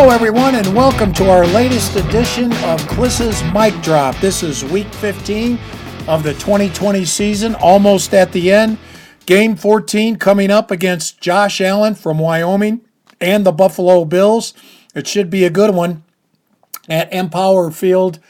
Hello, 0.00 0.10
everyone, 0.10 0.54
and 0.54 0.76
welcome 0.76 1.12
to 1.14 1.28
our 1.28 1.44
latest 1.44 1.96
edition 1.96 2.52
of 2.62 2.80
Klis's 2.82 3.42
Mic 3.52 3.74
Drop. 3.82 4.14
This 4.18 4.44
is 4.44 4.64
week 4.64 4.86
15 4.94 5.58
of 6.06 6.22
the 6.22 6.34
2020 6.34 7.04
season, 7.04 7.56
almost 7.56 8.14
at 8.14 8.30
the 8.30 8.52
end. 8.52 8.78
Game 9.26 9.56
14 9.56 10.14
coming 10.14 10.52
up 10.52 10.70
against 10.70 11.20
Josh 11.20 11.60
Allen 11.60 11.96
from 11.96 12.20
Wyoming 12.20 12.82
and 13.20 13.44
the 13.44 13.50
Buffalo 13.50 14.04
Bills. 14.04 14.54
It 14.94 15.08
should 15.08 15.30
be 15.30 15.42
a 15.42 15.50
good 15.50 15.74
one 15.74 16.04
at 16.88 17.12
Empower 17.12 17.72
Field 17.72 18.20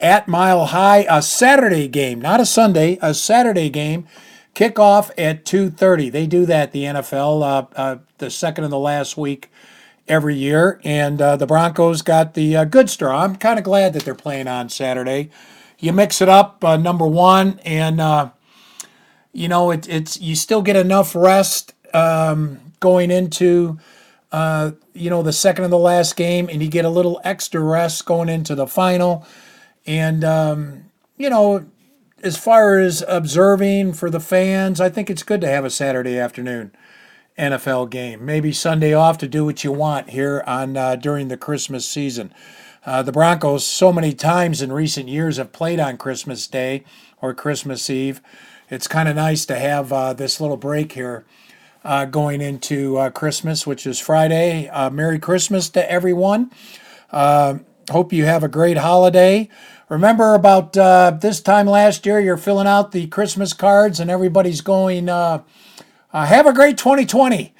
at 0.00 0.26
Mile 0.26 0.66
High. 0.66 1.06
A 1.08 1.22
Saturday 1.22 1.86
game, 1.86 2.20
not 2.20 2.40
a 2.40 2.44
Sunday, 2.44 2.98
a 3.00 3.14
Saturday 3.14 3.70
game. 3.70 4.08
Kickoff 4.56 5.12
at 5.16 5.44
2:30. 5.44 6.10
They 6.10 6.26
do 6.26 6.44
that 6.46 6.72
the 6.72 6.82
NFL 6.82 7.44
uh, 7.44 7.66
uh, 7.76 7.98
the 8.18 8.28
second 8.28 8.64
and 8.64 8.72
the 8.72 8.78
last 8.78 9.16
week 9.16 9.51
every 10.12 10.36
year, 10.36 10.78
and 10.84 11.22
uh, 11.22 11.36
the 11.36 11.46
Broncos 11.46 12.02
got 12.02 12.34
the 12.34 12.54
uh, 12.54 12.64
good 12.64 12.90
straw. 12.90 13.24
I'm 13.24 13.34
kind 13.34 13.58
of 13.58 13.64
glad 13.64 13.94
that 13.94 14.04
they're 14.04 14.14
playing 14.14 14.46
on 14.46 14.68
Saturday. 14.68 15.30
You 15.78 15.94
mix 15.94 16.20
it 16.20 16.28
up, 16.28 16.62
uh, 16.62 16.76
number 16.76 17.06
one, 17.06 17.58
and 17.64 17.98
uh, 17.98 18.30
you 19.32 19.48
know 19.48 19.70
it, 19.70 19.88
it's 19.88 20.20
you 20.20 20.36
still 20.36 20.60
get 20.60 20.76
enough 20.76 21.16
rest 21.16 21.72
um, 21.94 22.60
going 22.78 23.10
into 23.10 23.78
uh, 24.32 24.72
you 24.92 25.08
know 25.08 25.22
the 25.22 25.32
second 25.32 25.64
and 25.64 25.72
the 25.72 25.78
last 25.78 26.14
game, 26.14 26.50
and 26.50 26.62
you 26.62 26.68
get 26.68 26.84
a 26.84 26.90
little 26.90 27.18
extra 27.24 27.60
rest 27.60 28.04
going 28.04 28.28
into 28.28 28.54
the 28.54 28.66
final, 28.66 29.26
and 29.86 30.24
um, 30.24 30.84
you 31.16 31.30
know. 31.30 31.66
As 32.24 32.36
far 32.36 32.78
as 32.78 33.02
observing 33.08 33.94
for 33.94 34.08
the 34.08 34.20
fans, 34.20 34.80
I 34.80 34.88
think 34.90 35.10
it's 35.10 35.24
good 35.24 35.40
to 35.40 35.48
have 35.48 35.64
a 35.64 35.70
Saturday 35.70 36.20
afternoon. 36.20 36.70
NFL 37.38 37.90
game. 37.90 38.24
Maybe 38.24 38.52
Sunday 38.52 38.92
off 38.92 39.18
to 39.18 39.28
do 39.28 39.44
what 39.44 39.64
you 39.64 39.72
want 39.72 40.10
here 40.10 40.42
on 40.46 40.76
uh, 40.76 40.96
during 40.96 41.28
the 41.28 41.36
Christmas 41.36 41.86
season. 41.86 42.32
Uh, 42.84 43.02
the 43.02 43.12
Broncos, 43.12 43.64
so 43.64 43.92
many 43.92 44.12
times 44.12 44.60
in 44.60 44.72
recent 44.72 45.08
years, 45.08 45.36
have 45.36 45.52
played 45.52 45.80
on 45.80 45.96
Christmas 45.96 46.46
Day 46.46 46.84
or 47.20 47.32
Christmas 47.32 47.88
Eve. 47.88 48.20
It's 48.68 48.88
kind 48.88 49.08
of 49.08 49.16
nice 49.16 49.46
to 49.46 49.58
have 49.58 49.92
uh, 49.92 50.12
this 50.12 50.40
little 50.40 50.56
break 50.56 50.92
here 50.92 51.24
uh, 51.84 52.04
going 52.06 52.40
into 52.40 52.96
uh, 52.96 53.10
Christmas, 53.10 53.66
which 53.66 53.86
is 53.86 53.98
Friday. 53.98 54.68
Uh, 54.68 54.90
Merry 54.90 55.18
Christmas 55.18 55.68
to 55.70 55.90
everyone. 55.90 56.50
hope 57.12 58.12
you 58.12 58.24
have 58.24 58.42
a 58.42 58.48
great 58.48 58.78
holiday. 58.78 59.48
Remember 59.88 60.34
about 60.34 60.72
this 61.20 61.40
time 61.40 61.66
last 61.66 62.04
year, 62.04 62.18
you're 62.18 62.36
filling 62.36 62.66
out 62.66 62.92
the 62.92 63.06
Christmas 63.06 63.52
cards 63.52 64.00
and 64.00 64.10
everybody's 64.10 64.60
going 64.60 65.06
uh, 66.12 66.26
have 66.26 66.46
a 66.46 66.52
great 66.52 66.76
2020. 66.76 67.54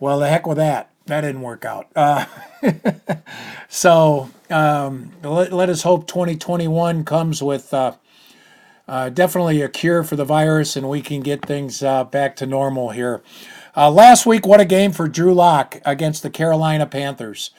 Well, 0.00 0.18
the 0.18 0.28
heck 0.28 0.46
with 0.46 0.58
that. 0.58 0.90
That 1.06 1.22
didn't 1.22 1.40
work 1.40 1.64
out. 1.64 1.88
Uh, 1.96 2.26
so 3.68 4.30
um, 4.50 5.12
let, 5.22 5.52
let, 5.52 5.70
us 5.70 5.82
hope 5.82 6.06
2021 6.06 7.04
comes 7.04 7.42
with 7.42 7.72
uh, 7.72 7.92
uh, 8.86 9.08
definitely 9.08 9.62
a 9.62 9.68
cure 9.68 10.02
for 10.04 10.16
the 10.16 10.24
virus 10.24 10.76
and 10.76 10.88
we 10.88 11.00
can 11.00 11.20
get 11.20 11.46
things 11.46 11.82
uh, 11.82 12.04
back 12.04 12.36
to 12.36 12.46
normal 12.46 12.90
here. 12.90 13.22
Uh, 13.74 13.90
last 13.90 14.26
week, 14.26 14.46
what 14.46 14.60
a 14.60 14.66
game 14.66 14.92
for 14.92 15.08
Drew 15.08 15.32
Lock 15.32 15.80
against 15.86 16.22
the 16.22 16.30
Carolina 16.30 16.86
Panthers. 16.86 17.50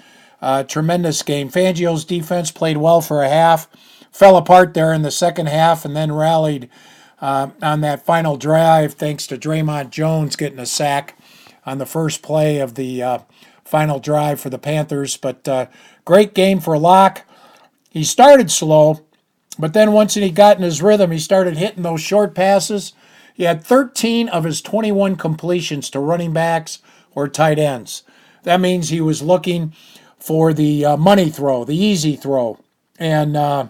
tremendous 0.68 1.24
game. 1.24 1.50
Fangio's 1.50 2.06
defense 2.06 2.52
played 2.52 2.78
well 2.78 3.02
for 3.02 3.24
a 3.24 3.30
half, 3.30 3.68
fell 4.12 4.38
apart 4.38 4.76
there 4.76 4.94
in 4.94 5.02
the 5.02 5.12
second 5.12 5.48
half, 5.48 5.86
and 5.86 5.96
then 5.96 6.12
rallied 6.12 6.70
uh, 7.22 7.50
on 7.62 7.82
that 7.82 8.06
final 8.06 8.38
drive, 8.38 8.94
thanks 8.94 9.28
to 9.28 9.38
Dre'Mont 9.38 9.90
Jones 9.90 10.36
getting 10.36 10.60
a 10.60 10.66
sack 10.66 11.18
on 11.66 11.78
the 11.78 11.86
first 11.86 12.22
play 12.22 12.60
of 12.60 12.76
the 12.76 13.04
uh, 13.04 13.20
final 13.64 14.00
drive 14.00 14.40
for 14.40 14.50
the 14.50 14.58
Panthers. 14.58 15.18
But 15.18 15.48
uh, 15.48 15.68
great 16.06 16.34
game 16.34 16.60
for 16.60 16.78
Lock. 16.78 17.24
He 17.90 18.04
started 18.04 18.52
slow, 18.52 19.02
but 19.58 19.74
then 19.74 19.92
once 19.92 20.14
he 20.14 20.30
got 20.30 20.58
in 20.58 20.64
his 20.64 20.82
rhythm, 20.82 21.12
he 21.12 21.20
started 21.20 21.58
hitting 21.58 21.84
those 21.84 22.02
short 22.02 22.36
passes. 22.36 22.94
He 23.34 23.44
had 23.44 23.64
13 23.64 24.30
of 24.30 24.44
his 24.44 24.62
21 24.62 25.16
completions 25.16 25.90
to 25.92 26.00
running 26.00 26.34
backs 26.34 26.80
or 27.16 27.28
tight 27.28 27.58
ends. 27.58 28.04
That 28.44 28.62
means 28.62 28.90
he 28.90 29.02
was 29.02 29.22
looking 29.22 29.74
for 30.18 30.54
the 30.54 30.86
uh, 30.86 30.98
money 30.98 31.30
throw, 31.30 31.64
the 31.64 31.76
easy 31.76 32.16
throw, 32.16 32.60
and 32.98 33.36
uh, 33.36 33.68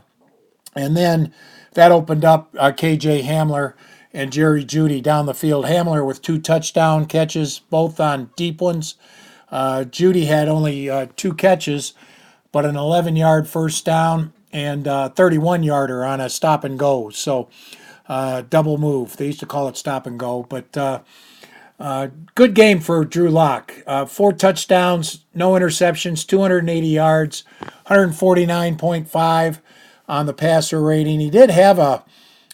and 0.76 0.98
then 0.98 1.34
that 1.80 1.94
opened 1.94 2.26
up 2.26 2.54
uh, 2.60 2.74
KJ 2.74 3.24
Hamler 3.24 3.74
and 4.12 4.34
Jerry 4.34 4.66
Jeudy 4.66 5.02
down 5.02 5.28
the 5.28 5.34
field. 5.34 5.64
Hamler 5.64 6.06
with 6.06 6.22
two 6.22 6.38
touchdown 6.38 7.06
catches, 7.06 7.60
both 7.60 8.02
on 8.02 8.32
deep 8.36 8.60
ones. 8.60 8.96
Uh, 9.50 9.86
Jeudy 9.86 10.26
had 10.28 10.50
only 10.50 10.90
uh, 10.90 11.08
two 11.16 11.34
catches, 11.34 11.94
but 12.52 12.66
an 12.66 12.76
11 12.76 13.16
yard 13.16 13.48
first 13.48 13.86
down 13.86 14.34
and 14.52 14.84
31 15.16 15.64
yarder 15.64 16.04
on 16.04 16.20
a 16.20 16.30
stop 16.30 16.66
and 16.66 16.78
go. 16.78 17.12
So 17.12 17.48
uh, 18.10 18.42
double 18.50 18.78
move. 18.78 19.16
They 19.16 19.28
used 19.28 19.40
to 19.40 19.46
call 19.46 19.70
it 19.70 19.78
stop 19.78 20.06
and 20.06 20.20
go, 20.20 20.44
but 20.50 20.76
uh, 20.76 21.00
uh, 21.80 22.10
good 22.36 22.56
game 22.56 22.82
for 22.82 23.06
Drew 23.06 23.30
Lock. 23.30 23.72
four 24.10 24.34
touchdowns, 24.34 25.24
no 25.34 25.54
interceptions, 25.54 26.28
280 26.28 26.88
yards, 26.90 27.46
149.5 27.86 29.60
on 30.10 30.26
the 30.26 30.34
passer 30.34 30.82
rating. 30.82 31.20
He 31.20 31.30
did 31.30 31.52
have 31.52 31.78
a, 31.78 32.04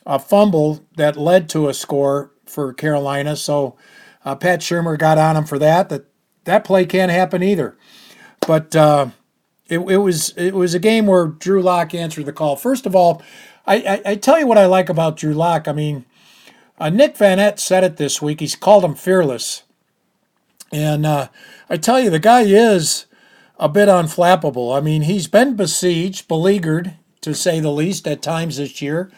a 0.06 0.20
fumble 0.20 0.86
that 0.98 1.16
led 1.16 1.50
to 1.50 1.70
a 1.70 1.74
score 1.74 2.32
for 2.46 2.74
Carolina, 2.74 3.36
so 3.36 3.78
uh, 4.26 4.36
Pat 4.36 4.60
Shurmur 4.60 5.00
got 5.00 5.18
on 5.18 5.38
him 5.38 5.46
for 5.46 5.58
that. 5.58 5.90
That 5.90 6.06
that 6.44 6.66
play 6.66 6.86
can't 6.86 7.12
happen 7.12 7.42
either. 7.42 7.78
But 8.46 8.76
uh, 8.76 9.10
it, 9.68 9.80
it 9.80 9.98
was 9.98 10.34
it 10.38 10.54
was 10.54 10.74
a 10.74 10.80
game 10.80 11.08
where 11.08 11.28
Drew 11.28 11.62
Lock 11.62 11.96
answered 11.96 12.26
the 12.26 12.34
call. 12.34 12.58
First 12.58 12.86
of 12.86 12.96
all, 12.96 13.24
I, 13.66 13.78
I, 13.78 14.12
I 14.12 14.16
tell 14.16 14.38
you 14.38 14.46
what 14.46 14.58
I 14.58 14.66
like 14.66 14.90
about 14.90 15.18
Drew 15.18 15.34
Lock. 15.34 15.68
I 15.68 15.72
mean, 15.72 16.06
uh, 16.78 16.90
Nick 16.90 17.16
Vannett 17.16 17.58
said 17.58 17.84
it 17.84 17.98
this 17.98 18.22
week. 18.22 18.42
He's 18.42 18.56
called 18.56 18.84
him 18.84 18.96
fearless, 18.96 19.64
and 20.72 21.06
uh, 21.06 21.30
I 21.70 21.78
tell 21.78 22.02
you, 22.02 22.10
the 22.10 22.20
guy 22.20 22.42
is 22.42 23.06
a 23.58 23.70
bit 23.70 23.88
unflappable. 23.88 24.78
I 24.78 24.82
mean, 24.82 25.04
he's 25.04 25.28
been 25.28 25.56
besieged, 25.56 26.28
beleaguered 26.28 26.96
to 27.26 27.36
say 27.36 27.60
the 27.60 27.72
least, 27.72 28.08
at 28.08 28.22
times 28.22 28.58
this 28.58 28.82
year, 28.82 29.12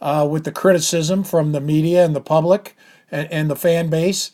uh, 0.00 0.26
with 0.30 0.44
the 0.44 0.52
criticism 0.52 1.24
from 1.24 1.52
the 1.52 1.60
media 1.60 2.04
and 2.04 2.14
the 2.14 2.20
public 2.20 2.76
and, 3.10 3.30
and 3.32 3.50
the 3.50 3.56
fan 3.56 3.90
base. 3.90 4.30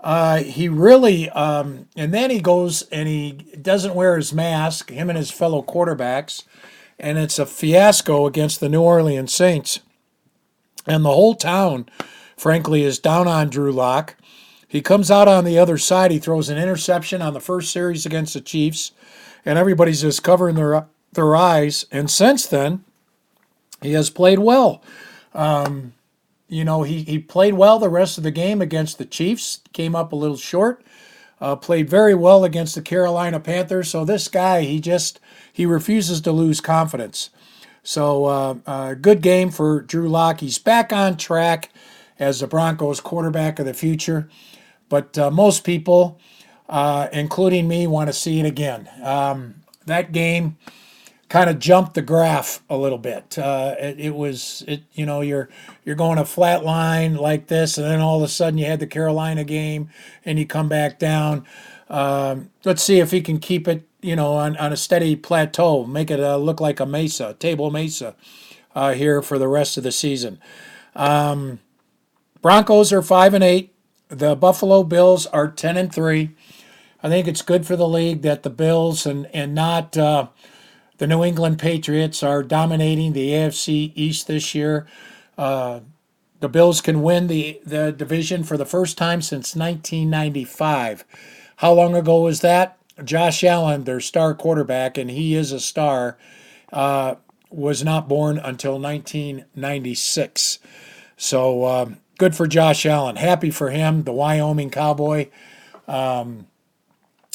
Uh, 0.00 0.38
he 0.38 0.68
really, 0.68 1.30
um, 1.30 1.88
and 1.96 2.12
then 2.12 2.30
he 2.30 2.40
goes 2.40 2.82
and 2.90 3.08
he 3.08 3.32
doesn't 3.62 3.94
wear 3.94 4.16
his 4.16 4.34
mask, 4.34 4.90
him 4.90 5.08
and 5.08 5.16
his 5.16 5.30
fellow 5.30 5.62
quarterbacks, 5.62 6.44
and 6.98 7.16
it's 7.16 7.38
a 7.38 7.46
fiasco 7.46 8.26
against 8.26 8.60
the 8.60 8.68
New 8.68 8.82
Orleans 8.82 9.32
Saints. 9.32 9.80
And 10.86 11.04
the 11.04 11.10
whole 11.10 11.34
town, 11.34 11.88
frankly, 12.36 12.82
is 12.82 12.98
down 12.98 13.26
on 13.26 13.48
Drew 13.48 13.72
Lock. 13.72 14.16
He 14.68 14.82
comes 14.82 15.10
out 15.10 15.28
on 15.28 15.44
the 15.44 15.58
other 15.58 15.78
side. 15.78 16.10
He 16.10 16.18
throws 16.18 16.50
an 16.50 16.58
interception 16.58 17.22
on 17.22 17.32
the 17.32 17.40
first 17.40 17.72
series 17.72 18.04
against 18.04 18.34
the 18.34 18.42
Chiefs, 18.42 18.92
and 19.44 19.58
everybody's 19.58 20.02
just 20.02 20.22
covering 20.22 20.56
their 20.56 20.86
their 21.14 21.34
eyes. 21.36 21.86
And 21.90 22.10
since 22.10 22.46
then, 22.46 22.84
he 23.82 23.92
has 23.92 24.10
played 24.10 24.38
well. 24.38 24.82
Um, 25.34 25.92
you 26.48 26.64
know, 26.64 26.82
he, 26.82 27.02
he 27.02 27.18
played 27.18 27.54
well 27.54 27.78
the 27.78 27.88
rest 27.88 28.18
of 28.18 28.24
the 28.24 28.30
game 28.30 28.60
against 28.60 28.98
the 28.98 29.04
Chiefs, 29.04 29.60
came 29.72 29.96
up 29.96 30.12
a 30.12 30.16
little 30.16 30.36
short, 30.36 30.84
uh, 31.40 31.56
played 31.56 31.88
very 31.90 32.14
well 32.14 32.44
against 32.44 32.74
the 32.74 32.82
Carolina 32.82 33.40
Panthers. 33.40 33.90
So 33.90 34.04
this 34.04 34.28
guy, 34.28 34.62
he 34.62 34.80
just 34.80 35.20
he 35.52 35.66
refuses 35.66 36.20
to 36.22 36.32
lose 36.32 36.60
confidence. 36.60 37.30
So 37.82 38.24
uh, 38.24 38.54
uh, 38.66 38.94
good 38.94 39.20
game 39.20 39.50
for 39.50 39.82
Drew 39.82 40.08
Lock. 40.08 40.40
He's 40.40 40.58
back 40.58 40.92
on 40.92 41.16
track 41.16 41.70
as 42.18 42.40
the 42.40 42.46
Broncos 42.46 43.00
quarterback 43.00 43.58
of 43.58 43.66
the 43.66 43.74
future. 43.74 44.28
But 44.88 45.18
uh, 45.18 45.30
most 45.30 45.64
people, 45.64 46.18
uh, 46.68 47.08
including 47.12 47.68
me, 47.68 47.86
want 47.86 48.08
to 48.08 48.12
see 48.12 48.40
it 48.40 48.46
again. 48.46 48.88
Um, 49.02 49.56
that 49.86 50.12
game 50.12 50.56
kind 51.34 51.50
of 51.50 51.58
jumped 51.58 51.94
the 51.94 52.00
graph 52.00 52.62
a 52.70 52.76
little 52.76 52.96
bit. 52.96 53.36
Uh, 53.36 53.74
it, 53.80 53.98
it, 53.98 54.14
was 54.14 54.62
it 54.68 54.84
you 54.92 55.04
know 55.04 55.20
you're 55.20 55.48
you're 55.84 55.96
going 55.96 56.16
a 56.16 56.24
flat 56.24 56.62
line 56.64 57.16
like 57.16 57.48
this, 57.48 57.76
and 57.76 57.84
then 57.84 57.98
all 57.98 58.18
of 58.18 58.22
a 58.22 58.28
sudden 58.28 58.56
you 58.56 58.66
had 58.66 58.78
the 58.78 58.86
Carolina 58.86 59.42
game, 59.42 59.90
and 60.24 60.38
you 60.38 60.46
come 60.46 60.68
back 60.68 61.00
down. 61.00 61.44
Um, 61.90 62.50
let's 62.64 62.84
see 62.84 63.00
if 63.00 63.10
he 63.10 63.20
can 63.20 63.40
keep 63.40 63.66
it 63.66 63.82
you 64.00 64.14
know 64.14 64.34
on, 64.34 64.56
on 64.58 64.72
a 64.72 64.76
steady 64.76 65.16
plateau, 65.16 65.84
make 65.84 66.08
it 66.08 66.20
uh, 66.20 66.36
look 66.36 66.60
like 66.60 66.78
a 66.78 66.86
mesa, 66.86 67.34
table 67.40 67.72
mesa, 67.72 68.14
uh, 68.76 68.92
here 68.92 69.20
for 69.20 69.36
the 69.36 69.48
rest 69.48 69.76
of 69.76 69.82
the 69.82 69.90
season. 69.90 70.38
Um, 70.94 71.58
Broncos 72.42 72.92
are 72.92 73.02
five 73.02 73.34
and 73.34 73.42
eight. 73.42 73.74
The 74.06 74.36
Buffalo 74.36 74.84
Bills 74.84 75.26
are 75.26 75.50
ten 75.50 75.76
and 75.76 75.92
three. 75.92 76.30
I 77.02 77.08
think 77.08 77.26
it's 77.26 77.42
good 77.42 77.66
for 77.66 77.74
the 77.74 77.88
league 77.88 78.22
that 78.22 78.44
the 78.44 78.50
Bills 78.50 79.04
and 79.04 79.26
and 79.34 79.52
not 79.52 79.96
uh, 79.98 80.28
the 81.04 81.08
New 81.08 81.22
England 81.22 81.58
Patriots 81.58 82.22
are 82.22 82.42
dominating 82.42 83.12
the 83.12 83.28
AFC 83.28 83.92
East 83.94 84.26
this 84.26 84.54
year. 84.54 84.86
Uh, 85.36 85.80
the 86.40 86.48
Bills 86.48 86.80
can 86.80 87.02
win 87.02 87.26
the, 87.26 87.60
the 87.62 87.92
division 87.92 88.42
for 88.42 88.56
the 88.56 88.64
first 88.64 88.96
time 88.96 89.20
since 89.20 89.54
1995. 89.54 91.04
How 91.56 91.74
long 91.74 91.94
ago 91.94 92.22
was 92.22 92.40
that? 92.40 92.78
Josh 93.04 93.44
Allen, 93.44 93.84
their 93.84 94.00
star 94.00 94.32
quarterback, 94.32 94.96
and 94.96 95.10
he 95.10 95.34
is 95.34 95.52
a 95.52 95.60
star, 95.60 96.16
uh, 96.72 97.16
was 97.50 97.84
not 97.84 98.08
born 98.08 98.38
until 98.38 98.80
1996. 98.80 100.58
So 101.18 101.66
um, 101.66 101.98
good 102.16 102.34
for 102.34 102.46
Josh 102.46 102.86
Allen. 102.86 103.16
Happy 103.16 103.50
for 103.50 103.68
him, 103.68 104.04
the 104.04 104.12
Wyoming 104.14 104.70
Cowboy. 104.70 105.28
Um, 105.86 106.46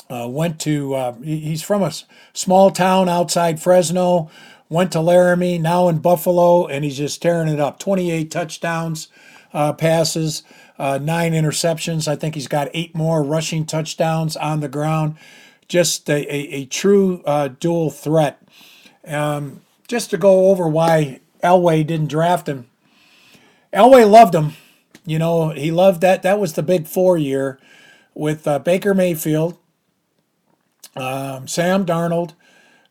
uh, 0.09 0.27
went 0.27 0.59
to, 0.61 0.95
uh, 0.95 1.13
he's 1.21 1.61
from 1.61 1.83
a 1.83 1.91
small 2.33 2.71
town 2.71 3.07
outside 3.07 3.61
Fresno, 3.61 4.29
went 4.69 4.91
to 4.91 5.01
Laramie, 5.01 5.57
now 5.59 5.87
in 5.87 5.99
Buffalo, 5.99 6.67
and 6.67 6.83
he's 6.83 6.97
just 6.97 7.21
tearing 7.21 7.49
it 7.49 7.59
up. 7.59 7.79
28 7.79 8.31
touchdowns, 8.31 9.07
uh, 9.53 9.73
passes, 9.73 10.43
uh, 10.79 10.97
nine 11.01 11.33
interceptions. 11.33 12.07
I 12.07 12.15
think 12.15 12.35
he's 12.35 12.47
got 12.47 12.69
eight 12.73 12.95
more 12.95 13.21
rushing 13.23 13.65
touchdowns 13.65 14.37
on 14.37 14.61
the 14.61 14.69
ground. 14.69 15.15
Just 15.67 16.09
a, 16.09 16.15
a, 16.33 16.61
a 16.61 16.65
true 16.65 17.21
uh, 17.25 17.49
dual 17.49 17.91
threat. 17.91 18.41
Um, 19.05 19.61
just 19.87 20.09
to 20.11 20.17
go 20.17 20.49
over 20.49 20.67
why 20.67 21.19
Elway 21.43 21.85
didn't 21.85 22.07
draft 22.07 22.47
him. 22.47 22.67
Elway 23.73 24.09
loved 24.09 24.33
him. 24.33 24.53
You 25.05 25.19
know, 25.19 25.49
he 25.49 25.71
loved 25.71 26.01
that. 26.01 26.23
That 26.23 26.39
was 26.39 26.53
the 26.53 26.63
big 26.63 26.87
four 26.87 27.17
year 27.17 27.59
with 28.13 28.47
uh, 28.47 28.59
Baker 28.59 28.93
Mayfield, 28.93 29.57
um, 30.95 31.47
Sam 31.47 31.85
Darnold, 31.85 32.33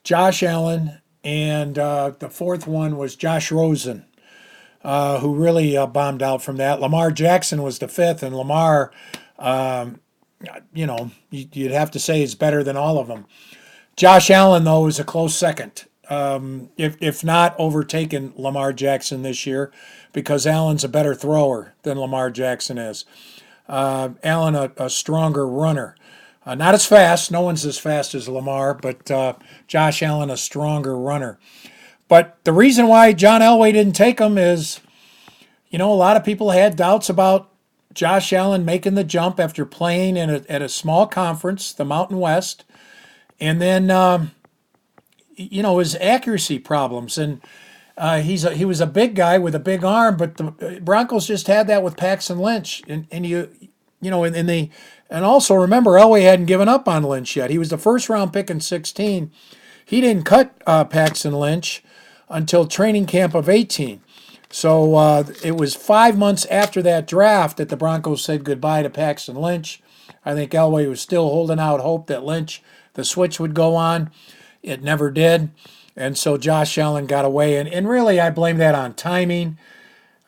Josh 0.04 0.42
Allen, 0.42 1.00
and 1.24 1.78
uh, 1.78 2.12
the 2.18 2.30
fourth 2.30 2.66
one 2.66 2.96
was 2.96 3.16
Josh 3.16 3.50
Rosen, 3.50 4.06
uh, 4.82 5.20
who 5.20 5.34
really 5.34 5.76
uh, 5.76 5.86
bombed 5.86 6.22
out 6.22 6.42
from 6.42 6.56
that. 6.56 6.80
Lamar 6.80 7.10
Jackson 7.10 7.62
was 7.62 7.78
the 7.78 7.88
fifth, 7.88 8.22
and 8.22 8.36
Lamar, 8.36 8.92
um, 9.38 10.00
you 10.72 10.86
know, 10.86 11.10
you'd 11.30 11.72
have 11.72 11.90
to 11.90 11.98
say 11.98 12.22
is 12.22 12.34
better 12.34 12.62
than 12.62 12.76
all 12.76 12.98
of 12.98 13.08
them. 13.08 13.26
Josh 13.96 14.30
Allen, 14.30 14.64
though, 14.64 14.86
is 14.86 15.00
a 15.00 15.04
close 15.04 15.34
second, 15.34 15.84
um, 16.08 16.70
if, 16.76 16.96
if 17.00 17.24
not 17.24 17.56
overtaken 17.58 18.32
Lamar 18.36 18.72
Jackson 18.72 19.22
this 19.22 19.44
year, 19.44 19.72
because 20.12 20.46
Allen's 20.46 20.84
a 20.84 20.88
better 20.88 21.14
thrower 21.14 21.74
than 21.82 21.98
Lamar 21.98 22.30
Jackson 22.30 22.78
is. 22.78 23.04
Uh, 23.68 24.10
Allen, 24.22 24.54
a, 24.54 24.72
a 24.76 24.88
stronger 24.88 25.46
runner. 25.46 25.96
Uh, 26.48 26.54
not 26.54 26.72
as 26.72 26.86
fast. 26.86 27.30
No 27.30 27.42
one's 27.42 27.66
as 27.66 27.76
fast 27.76 28.14
as 28.14 28.26
Lamar, 28.26 28.72
but 28.72 29.10
uh, 29.10 29.34
Josh 29.66 30.02
Allen, 30.02 30.30
a 30.30 30.36
stronger 30.38 30.96
runner. 30.96 31.38
But 32.08 32.38
the 32.44 32.54
reason 32.54 32.88
why 32.88 33.12
John 33.12 33.42
Elway 33.42 33.70
didn't 33.70 33.92
take 33.92 34.18
him 34.18 34.38
is, 34.38 34.80
you 35.68 35.78
know, 35.78 35.92
a 35.92 35.94
lot 35.94 36.16
of 36.16 36.24
people 36.24 36.52
had 36.52 36.74
doubts 36.74 37.10
about 37.10 37.50
Josh 37.92 38.32
Allen 38.32 38.64
making 38.64 38.94
the 38.94 39.04
jump 39.04 39.38
after 39.38 39.66
playing 39.66 40.16
in 40.16 40.30
a, 40.30 40.42
at 40.48 40.62
a 40.62 40.70
small 40.70 41.06
conference, 41.06 41.70
the 41.74 41.84
Mountain 41.84 42.18
West, 42.18 42.64
and 43.38 43.60
then, 43.60 43.90
um, 43.90 44.30
you 45.36 45.62
know, 45.62 45.80
his 45.80 45.96
accuracy 45.96 46.58
problems. 46.58 47.18
And 47.18 47.42
uh, 47.98 48.22
he's 48.22 48.44
a, 48.44 48.54
he 48.54 48.64
was 48.64 48.80
a 48.80 48.86
big 48.86 49.14
guy 49.14 49.36
with 49.36 49.54
a 49.54 49.60
big 49.60 49.84
arm, 49.84 50.16
but 50.16 50.38
the 50.38 50.80
Broncos 50.82 51.26
just 51.26 51.46
had 51.46 51.66
that 51.66 51.82
with 51.82 51.98
Paxton 51.98 52.38
Lynch, 52.38 52.82
and, 52.88 53.06
and 53.10 53.26
you 53.26 53.50
you 54.00 54.10
know, 54.10 54.24
and, 54.24 54.36
and 54.36 54.48
they 54.48 54.70
and 55.10 55.24
also 55.24 55.54
remember 55.54 55.92
Elway 55.92 56.22
hadn't 56.22 56.46
given 56.46 56.68
up 56.68 56.88
on 56.88 57.02
Lynch 57.02 57.36
yet. 57.36 57.50
He 57.50 57.58
was 57.58 57.70
the 57.70 57.78
first 57.78 58.08
round 58.08 58.32
pick 58.32 58.50
in 58.50 58.60
16. 58.60 59.30
He 59.84 60.00
didn't 60.00 60.24
cut 60.24 60.54
uh, 60.66 60.84
Paxton 60.84 61.32
Lynch 61.32 61.82
until 62.28 62.66
training 62.66 63.06
camp 63.06 63.34
of 63.34 63.48
18. 63.48 64.02
So 64.50 64.94
uh, 64.94 65.24
it 65.44 65.56
was 65.56 65.74
five 65.74 66.16
months 66.16 66.46
after 66.46 66.82
that 66.82 67.06
draft 67.06 67.56
that 67.58 67.68
the 67.68 67.76
Broncos 67.76 68.22
said 68.22 68.44
goodbye 68.44 68.82
to 68.82 68.90
Paxton 68.90 69.36
Lynch. 69.36 69.82
I 70.24 70.34
think 70.34 70.52
Elway 70.52 70.88
was 70.88 71.00
still 71.00 71.28
holding 71.28 71.58
out 71.58 71.80
hope 71.80 72.06
that 72.06 72.24
Lynch, 72.24 72.62
the 72.94 73.04
switch 73.04 73.38
would 73.38 73.54
go 73.54 73.76
on. 73.76 74.10
It 74.62 74.82
never 74.82 75.10
did. 75.10 75.50
And 75.96 76.16
so 76.16 76.36
Josh 76.36 76.78
Allen 76.78 77.06
got 77.06 77.24
away. 77.24 77.56
And, 77.56 77.68
and 77.68 77.88
really, 77.88 78.20
I 78.20 78.30
blame 78.30 78.58
that 78.58 78.74
on 78.74 78.94
timing. 78.94 79.58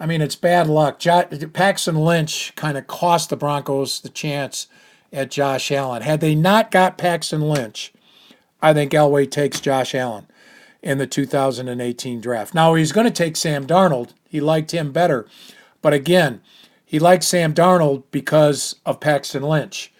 I 0.00 0.06
mean, 0.06 0.22
it's 0.22 0.34
bad 0.34 0.66
luck. 0.66 0.98
Jo- 0.98 1.28
Paxton 1.52 1.96
Lynch 1.96 2.54
kind 2.56 2.78
of 2.78 2.86
cost 2.86 3.28
the 3.28 3.36
Broncos 3.36 4.00
the 4.00 4.08
chance 4.08 4.66
at 5.12 5.30
Josh 5.30 5.70
Allen. 5.70 6.02
Had 6.02 6.20
they 6.20 6.34
not 6.34 6.70
got 6.70 6.96
Paxton 6.96 7.42
Lynch, 7.42 7.92
I 8.62 8.72
think 8.72 8.92
Elway 8.92 9.30
takes 9.30 9.60
Josh 9.60 9.94
Allen 9.94 10.26
in 10.82 10.96
the 10.96 11.06
2018 11.06 12.20
draft. 12.20 12.54
Now, 12.54 12.72
he's 12.74 12.92
going 12.92 13.06
to 13.06 13.12
take 13.12 13.36
Sam 13.36 13.66
Darnold. 13.66 14.14
He 14.28 14.40
liked 14.40 14.70
him 14.70 14.90
better. 14.90 15.26
But 15.82 15.92
again, 15.92 16.40
he 16.84 16.98
liked 16.98 17.24
Sam 17.24 17.52
Darnold 17.52 18.04
because 18.10 18.76
of 18.86 19.00
Paxton 19.00 19.42
Lynch. 19.42 19.92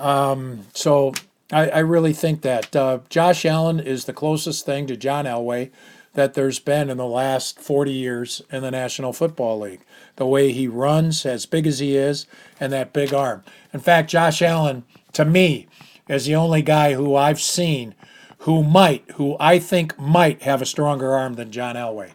Um, 0.00 0.66
so 0.72 1.12
I, 1.50 1.68
I, 1.68 1.78
really 1.80 2.12
think 2.12 2.42
that 2.42 2.76
uh, 2.76 3.00
Josh 3.08 3.44
Allen 3.44 3.80
is 3.80 4.04
the 4.04 4.12
closest 4.12 4.64
thing 4.64 4.86
to 4.86 4.96
John 4.96 5.24
Elway 5.24 5.70
that 6.14 6.34
there's 6.34 6.58
been 6.58 6.90
in 6.90 6.96
the 6.96 7.06
last 7.06 7.58
40 7.60 7.92
years 7.92 8.42
in 8.50 8.62
the 8.62 8.70
National 8.70 9.12
Football 9.12 9.60
League. 9.60 9.80
The 10.16 10.26
way 10.26 10.52
he 10.52 10.66
runs, 10.66 11.24
as 11.24 11.46
big 11.46 11.66
as 11.66 11.78
he 11.78 11.96
is, 11.96 12.26
and 12.58 12.72
that 12.72 12.92
big 12.92 13.14
arm. 13.14 13.44
In 13.72 13.80
fact, 13.80 14.10
Josh 14.10 14.42
Allen, 14.42 14.84
to 15.12 15.24
me, 15.24 15.68
is 16.08 16.26
the 16.26 16.34
only 16.34 16.62
guy 16.62 16.94
who 16.94 17.14
I've 17.14 17.40
seen 17.40 17.94
who 18.40 18.62
might, 18.62 19.04
who 19.12 19.36
I 19.38 19.58
think 19.58 19.98
might 19.98 20.42
have 20.42 20.62
a 20.62 20.66
stronger 20.66 21.12
arm 21.14 21.34
than 21.34 21.50
John 21.50 21.76
Elway. 21.76 22.12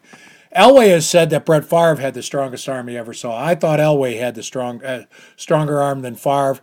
Elway 0.55 0.89
has 0.89 1.07
said 1.07 1.29
that 1.29 1.45
Brett 1.45 1.65
Favre 1.65 1.95
had 1.95 2.13
the 2.13 2.23
strongest 2.23 2.67
arm 2.67 2.87
he 2.87 2.97
ever 2.97 3.13
saw. 3.13 3.37
I 3.37 3.55
thought 3.55 3.79
Elway 3.79 4.19
had 4.19 4.35
the 4.35 4.43
strong, 4.43 4.83
uh, 4.83 5.03
stronger 5.35 5.81
arm 5.81 6.01
than 6.01 6.15
Favre. 6.15 6.59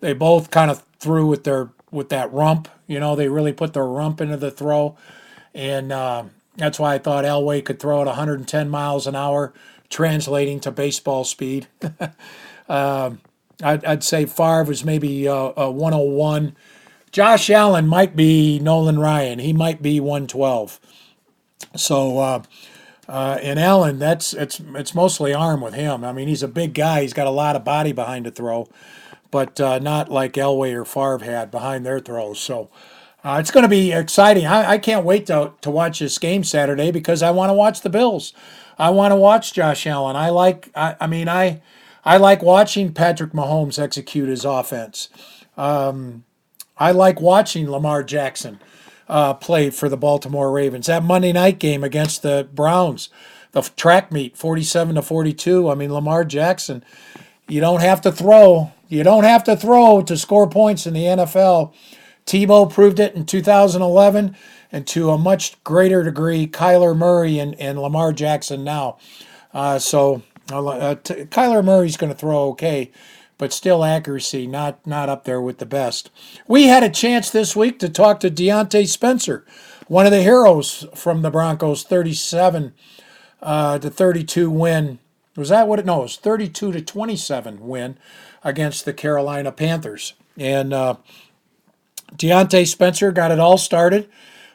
They 0.00 0.12
both 0.12 0.50
kind 0.50 0.70
of 0.70 0.84
threw 0.98 1.26
with 1.26 1.44
their 1.44 1.70
with 1.90 2.08
that 2.10 2.32
rump. 2.32 2.68
You 2.86 3.00
know, 3.00 3.16
they 3.16 3.28
really 3.28 3.52
put 3.52 3.72
their 3.72 3.86
rump 3.86 4.20
into 4.20 4.36
the 4.36 4.50
throw, 4.50 4.96
and 5.54 5.92
uh, 5.92 6.24
that's 6.60 6.78
why 6.78 6.94
I 6.94 6.98
thought 6.98 7.24
Elway 7.24 7.64
could 7.64 7.80
throw 7.80 8.00
at 8.00 8.06
110 8.06 8.68
miles 8.68 9.06
an 9.06 9.16
hour, 9.16 9.52
translating 9.88 10.60
to 10.60 10.70
baseball 10.70 11.24
speed. 11.24 11.68
uh, 12.68 13.10
I'd, 13.62 13.84
I'd, 13.84 14.04
say 14.04 14.24
Favre 14.24 14.64
was 14.64 14.84
maybe 14.84 15.28
uh, 15.28 15.52
a 15.56 15.70
101. 15.70 16.56
Josh 17.12 17.50
Allen 17.50 17.86
might 17.86 18.16
be 18.16 18.58
Nolan 18.58 18.98
Ryan. 18.98 19.38
He 19.38 19.52
might 19.52 19.82
be 19.82 20.00
112. 20.00 20.80
So, 21.76 22.18
uh, 22.18 22.42
uh, 23.08 23.38
and 23.42 23.58
Allen, 23.58 23.98
that's 23.98 24.32
it's 24.32 24.60
it's 24.74 24.94
mostly 24.94 25.34
arm 25.34 25.60
with 25.60 25.74
him. 25.74 26.04
I 26.04 26.12
mean, 26.12 26.28
he's 26.28 26.42
a 26.42 26.48
big 26.48 26.74
guy. 26.74 27.02
He's 27.02 27.12
got 27.12 27.26
a 27.26 27.30
lot 27.30 27.56
of 27.56 27.64
body 27.64 27.92
behind 27.92 28.26
the 28.26 28.30
throw, 28.30 28.68
but 29.30 29.60
uh, 29.60 29.78
not 29.78 30.10
like 30.10 30.34
Elway 30.34 30.72
or 30.72 30.84
Favre 30.84 31.24
had 31.24 31.50
behind 31.50 31.84
their 31.84 32.00
throws. 32.00 32.40
So, 32.40 32.70
uh, 33.22 33.38
it's 33.40 33.50
going 33.50 33.62
to 33.62 33.68
be 33.68 33.92
exciting. 33.92 34.46
I, 34.46 34.72
I 34.72 34.78
can't 34.78 35.04
wait 35.04 35.26
to, 35.26 35.52
to 35.60 35.70
watch 35.70 35.98
this 35.98 36.18
game 36.18 36.42
Saturday 36.42 36.90
because 36.90 37.22
I 37.22 37.30
want 37.30 37.50
to 37.50 37.54
watch 37.54 37.82
the 37.82 37.90
Bills. 37.90 38.32
I 38.78 38.90
want 38.90 39.12
to 39.12 39.16
watch 39.16 39.52
Josh 39.52 39.86
Allen. 39.86 40.16
I 40.16 40.30
like. 40.30 40.70
I, 40.74 40.96
I 41.00 41.06
mean, 41.06 41.28
I 41.28 41.60
I 42.02 42.16
like 42.16 42.42
watching 42.42 42.94
Patrick 42.94 43.32
Mahomes 43.32 43.78
execute 43.78 44.28
his 44.28 44.46
offense. 44.46 45.10
Um, 45.56 46.24
I 46.78 46.92
like 46.92 47.20
watching 47.20 47.70
Lamar 47.70 48.02
Jackson 48.02 48.58
uh, 49.06 49.34
play 49.34 49.68
for 49.68 49.90
the 49.90 49.98
Baltimore 49.98 50.50
Ravens. 50.50 50.86
That 50.86 51.02
Monday 51.02 51.32
night 51.32 51.58
game 51.58 51.84
against 51.84 52.22
the 52.22 52.48
Browns, 52.54 53.10
the 53.52 53.60
track 53.60 54.10
meet, 54.10 54.34
forty-seven 54.34 54.94
to 54.94 55.02
forty-two. 55.02 55.68
I 55.68 55.74
mean, 55.74 55.92
Lamar 55.92 56.24
Jackson. 56.24 56.82
You 57.48 57.60
don't 57.60 57.80
have 57.82 58.00
to 58.02 58.12
throw. 58.12 58.72
You 58.88 59.02
don't 59.02 59.24
have 59.24 59.44
to 59.44 59.56
throw 59.56 60.00
to 60.02 60.16
score 60.16 60.48
points 60.48 60.86
in 60.86 60.94
the 60.94 61.04
NFL. 61.04 61.74
Tebow 62.30 62.72
proved 62.72 63.00
it 63.00 63.16
in 63.16 63.26
2011, 63.26 64.36
and 64.70 64.86
to 64.86 65.10
a 65.10 65.18
much 65.18 65.62
greater 65.64 66.04
degree, 66.04 66.46
Kyler 66.46 66.96
Murray 66.96 67.40
and, 67.40 67.56
and 67.56 67.76
Lamar 67.82 68.12
Jackson 68.12 68.62
now. 68.62 68.98
Uh, 69.52 69.80
so 69.80 70.22
uh, 70.52 70.94
t- 70.94 71.24
Kyler 71.24 71.64
Murray's 71.64 71.96
going 71.96 72.12
to 72.12 72.16
throw 72.16 72.50
okay, 72.50 72.92
but 73.36 73.52
still 73.52 73.84
accuracy 73.84 74.46
not 74.46 74.86
not 74.86 75.08
up 75.08 75.24
there 75.24 75.40
with 75.40 75.58
the 75.58 75.66
best. 75.66 76.08
We 76.46 76.68
had 76.68 76.84
a 76.84 76.88
chance 76.88 77.30
this 77.30 77.56
week 77.56 77.80
to 77.80 77.88
talk 77.88 78.20
to 78.20 78.30
Diontae 78.30 78.86
Spencer, 78.86 79.44
one 79.88 80.06
of 80.06 80.12
the 80.12 80.22
heroes 80.22 80.86
from 80.94 81.22
the 81.22 81.32
Broncos, 81.32 81.82
37 81.82 82.74
uh, 83.42 83.80
to 83.80 83.90
32 83.90 84.48
win. 84.48 85.00
Was 85.34 85.48
that 85.48 85.66
what 85.66 85.80
it? 85.80 85.84
No, 85.84 85.98
it 85.98 86.02
was 86.02 86.16
32 86.16 86.70
to 86.70 86.80
27 86.80 87.66
win 87.66 87.98
against 88.44 88.84
the 88.84 88.92
Carolina 88.92 89.50
Panthers, 89.50 90.14
and 90.38 90.72
Diontae 92.16 92.66
Spencer 92.66 93.12
got 93.12 93.30
it 93.30 93.40
all 93.40 93.58
started 93.58 94.08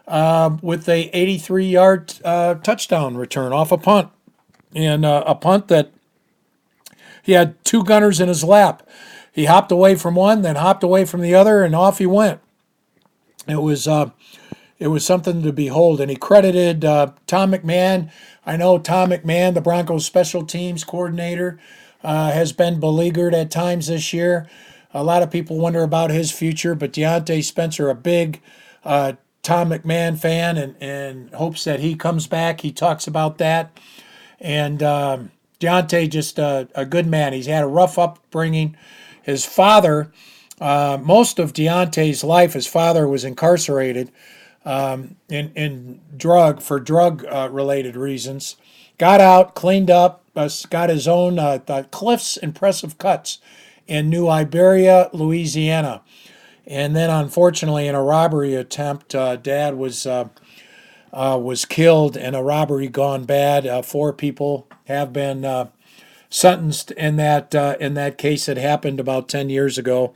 uh, 0.08 0.58
with 0.62 0.88
a 0.88 1.10
83 1.16 1.66
yard 1.68 2.14
uh, 2.24 2.56
touchdown 2.56 3.18
return 3.18 3.54
off 3.54 3.72
a 3.72 3.78
punt. 3.78 4.10
And 4.74 5.06
uh, 5.06 5.24
a 5.26 5.36
punt 5.36 5.70
that 5.70 5.92
he 7.24 7.32
had 7.32 7.64
two 7.64 7.84
gunners 7.84 8.20
in 8.20 8.28
his 8.28 8.44
lap. 8.44 8.88
He 9.32 9.46
hopped 9.46 9.72
away 9.72 9.96
from 9.96 10.16
one, 10.16 10.42
then 10.42 10.58
hopped 10.58 10.84
away 10.84 11.06
from 11.06 11.22
the 11.22 11.34
other, 11.34 11.64
and 11.64 11.76
off 11.76 11.98
he 11.98 12.06
went. 12.06 12.40
It 13.48 13.62
was 13.62 13.88
uh, 13.88 14.12
it 14.80 14.88
was 14.88 15.06
something 15.06 15.42
to 15.42 15.52
behold. 15.52 16.02
And 16.02 16.10
he 16.10 16.18
credited 16.18 16.86
uh, 16.86 17.14
Tom 17.26 17.52
McMahon. 17.52 18.12
I 18.46 18.58
know 18.58 18.78
Tom 18.78 19.10
McMahon, 19.10 19.54
the 19.54 19.62
Broncos 19.62 20.06
special 20.06 20.46
teams 20.46 20.84
coordinator, 20.84 21.60
uh, 22.04 22.32
has 22.32 22.54
been 22.54 22.80
beleaguered 22.80 23.34
at 23.34 23.50
times 23.50 23.88
this 23.88 24.14
year. 24.14 24.48
A 24.96 25.04
lot 25.04 25.22
of 25.22 25.30
people 25.30 25.58
wonder 25.58 25.84
about 25.84 26.10
his 26.10 26.32
future, 26.32 26.74
but 26.74 26.94
Diontae 26.94 27.44
Spencer, 27.44 27.90
a 27.90 27.96
big 27.96 28.42
uh, 28.86 29.14
Tom 29.44 29.70
McMahon 29.70 30.18
fan, 30.18 30.58
and, 30.58 30.76
and 30.80 31.34
hopes 31.34 31.66
that 31.66 31.82
he 31.82 31.96
comes 31.96 32.28
back. 32.28 32.62
He 32.62 32.72
talks 32.72 33.06
about 33.06 33.38
that. 33.40 33.78
And 34.40 34.82
um, 34.82 35.32
Diontae, 35.60 36.10
just 36.10 36.40
a, 36.40 36.70
a 36.76 36.86
good 36.86 37.08
man. 37.08 37.34
He's 37.34 37.46
had 37.46 37.62
a 37.62 37.68
rough 37.68 38.00
upbringing. 38.00 38.78
His 39.22 39.44
father, 39.44 40.14
uh, 40.62 40.98
most 41.04 41.40
of 41.40 41.52
Diontae's 41.52 42.24
life, 42.24 42.54
his 42.54 42.66
father 42.66 43.06
was 43.06 43.26
incarcerated 43.26 44.14
um, 44.64 45.18
in, 45.28 45.52
in 45.56 46.00
drug 46.16 46.62
for 46.62 46.80
drug 46.80 47.26
uh, 47.26 47.50
related 47.52 47.98
reasons. 47.98 48.56
Got 48.98 49.20
out, 49.20 49.56
cleaned 49.56 49.92
up, 49.92 50.24
uh, 50.38 50.50
got 50.70 50.90
his 50.90 51.06
own 51.06 51.38
uh, 51.38 51.60
Cliff's 51.92 52.38
Impressive 52.38 52.98
Cuts 52.98 53.40
in 53.88 54.10
New 54.10 54.28
Iberia, 54.28 55.10
Louisiana. 55.14 56.02
And 56.68 56.96
then, 56.96 57.10
unfortunately, 57.10 57.88
in 57.88 57.96
a 57.96 58.02
robbery 58.02 58.56
attempt, 58.56 59.14
uh, 59.14 59.36
Dad 59.36 59.76
was 59.76 60.08
uh, 60.08 60.30
uh, 61.14 61.40
was 61.42 61.64
killed 61.64 62.18
in 62.18 62.34
a 62.34 62.44
robbery 62.44 62.88
gone 62.88 63.26
bad. 63.26 63.68
Uh, 63.68 63.82
four 63.82 64.12
people 64.12 64.68
have 64.86 65.14
been 65.14 65.46
uh, 65.46 65.70
sentenced 66.30 66.92
in 66.92 67.18
that 67.18 67.54
uh, 67.54 67.76
in 67.80 67.94
that 67.94 68.18
case 68.18 68.48
that 68.48 68.58
happened 68.58 69.00
about 69.00 69.30
ten 69.30 69.50
years 69.50 69.78
ago. 69.78 70.14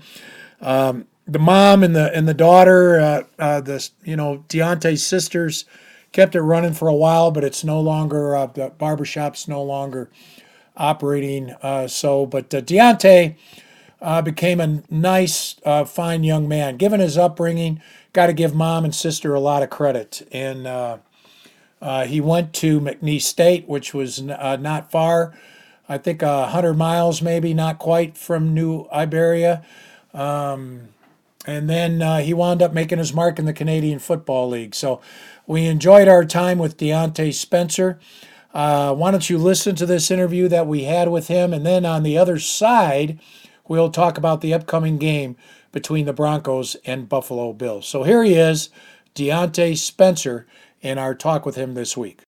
Um, 0.60 1.06
the 1.28 1.40
mom 1.40 1.84
and 1.84 1.96
the 1.96 2.12
and 2.16 2.28
the 2.28 2.34
daughter, 2.34 3.28
the 3.38 3.90
you 4.04 4.16
know 4.16 4.44
Diontae's 4.50 5.06
sisters, 5.06 5.66
kept 6.12 6.34
it 6.34 6.42
running 6.42 6.74
for 6.74 6.88
a 6.88 6.96
while, 6.96 7.30
but 7.30 7.44
it's 7.44 7.64
no 7.64 7.80
longer 7.80 8.50
the 8.56 8.72
barbershop's 8.80 9.48
no 9.48 9.62
longer 9.62 10.10
operating. 10.80 11.54
so, 11.88 12.26
but 12.26 12.50
Diontae 12.50 13.36
uh, 14.02 14.22
became 14.22 14.60
a 14.60 14.82
nice, 14.90 15.56
uh, 15.66 15.84
fine 15.86 16.24
young 16.24 16.48
man. 16.48 16.78
Given 16.78 17.00
his 17.00 17.18
upbringing, 17.18 17.82
got 18.14 18.28
to 18.28 18.34
give 18.34 18.56
mom 18.56 18.86
and 18.86 18.96
sister 18.96 19.34
a 19.34 19.40
lot 19.40 19.64
of 19.64 19.70
credit. 19.70 20.28
And 20.32 20.68
uh, 20.68 20.98
uh 21.82 22.06
he 22.06 22.22
went 22.22 22.54
to 22.56 22.80
McNeese 22.80 23.24
State, 23.24 23.68
which 23.68 23.94
was 23.94 24.22
uh, 24.22 24.58
not 24.60 24.92
far, 24.92 25.34
I 25.88 25.98
think 25.98 26.22
a 26.22 26.48
hundred 26.48 26.76
miles, 26.76 27.22
maybe 27.22 27.54
not 27.54 27.80
quite 27.80 28.18
from 28.18 28.54
New 28.54 28.88
Iberia. 28.92 29.64
Um, 30.14 30.90
and 31.46 31.70
then 31.70 32.02
uh, 32.02 32.20
he 32.20 32.34
wound 32.34 32.62
up 32.62 32.74
making 32.74 33.00
his 33.00 33.14
mark 33.14 33.40
in 33.40 33.46
the 33.46 33.54
Canadian 33.54 34.00
Football 34.00 34.50
League. 34.50 34.76
So 34.76 35.02
we 35.48 35.66
enjoyed 35.66 36.08
our 36.08 36.26
time 36.26 36.58
with 36.58 36.78
Diontae 36.78 37.34
Spencer. 37.34 38.00
Uh, 38.54 38.94
why 38.96 39.12
don't 39.12 39.30
you 39.30 39.38
listen 39.38 39.76
to 39.76 39.86
this 39.86 40.10
interview 40.10 40.48
that 40.48 40.68
we 40.68 40.84
had 40.84 41.10
with 41.10 41.28
him? 41.28 41.54
And 41.54 41.66
then 41.66 41.86
on 41.86 42.04
the 42.04 42.18
other 42.18 42.40
side, 42.40 43.20
we'll 43.68 43.92
talk 43.92 44.18
about 44.18 44.42
the 44.42 44.54
upcoming 44.54 44.98
game 44.98 45.36
between 45.72 46.06
the 46.06 46.14
Broncos 46.14 46.76
and 46.86 47.10
Buffalo 47.10 47.54
Bills. 47.54 47.88
So 47.88 48.04
here 48.04 48.24
he 48.24 48.34
is, 48.34 48.70
Diontae 49.16 49.78
Spencer, 49.78 50.48
in 50.82 50.98
our 50.98 51.14
talk 51.14 51.46
with 51.46 51.56
him 51.56 51.74
this 51.74 51.96
week. 51.96 52.22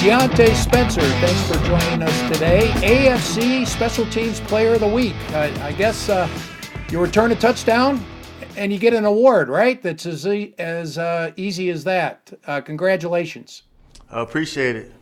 Diontae 0.00 0.54
Spencer, 0.54 1.02
thanks 1.02 1.42
for 1.46 1.62
joining 1.66 2.02
us 2.02 2.32
today. 2.32 2.70
AFC 2.76 3.66
Special 3.66 4.06
Teams 4.06 4.40
Player 4.40 4.72
of 4.72 4.80
the 4.80 4.88
Week. 4.88 5.14
Uh, 5.34 5.54
I 5.60 5.72
guess 5.72 6.08
uh, 6.08 6.26
you 6.90 6.98
return 6.98 7.32
a 7.32 7.34
touchdown 7.34 8.02
and 8.56 8.72
you 8.72 8.78
get 8.78 8.94
an 8.94 9.04
award, 9.04 9.50
right? 9.50 9.82
That's 9.82 10.06
as 10.06 10.24
as 10.56 10.96
uh, 10.96 11.32
easy 11.36 11.68
as 11.68 11.84
that. 11.84 12.32
Uh, 12.46 12.62
congratulations. 12.62 13.64
I 14.10 14.22
appreciate 14.22 14.74
it. 14.74 14.92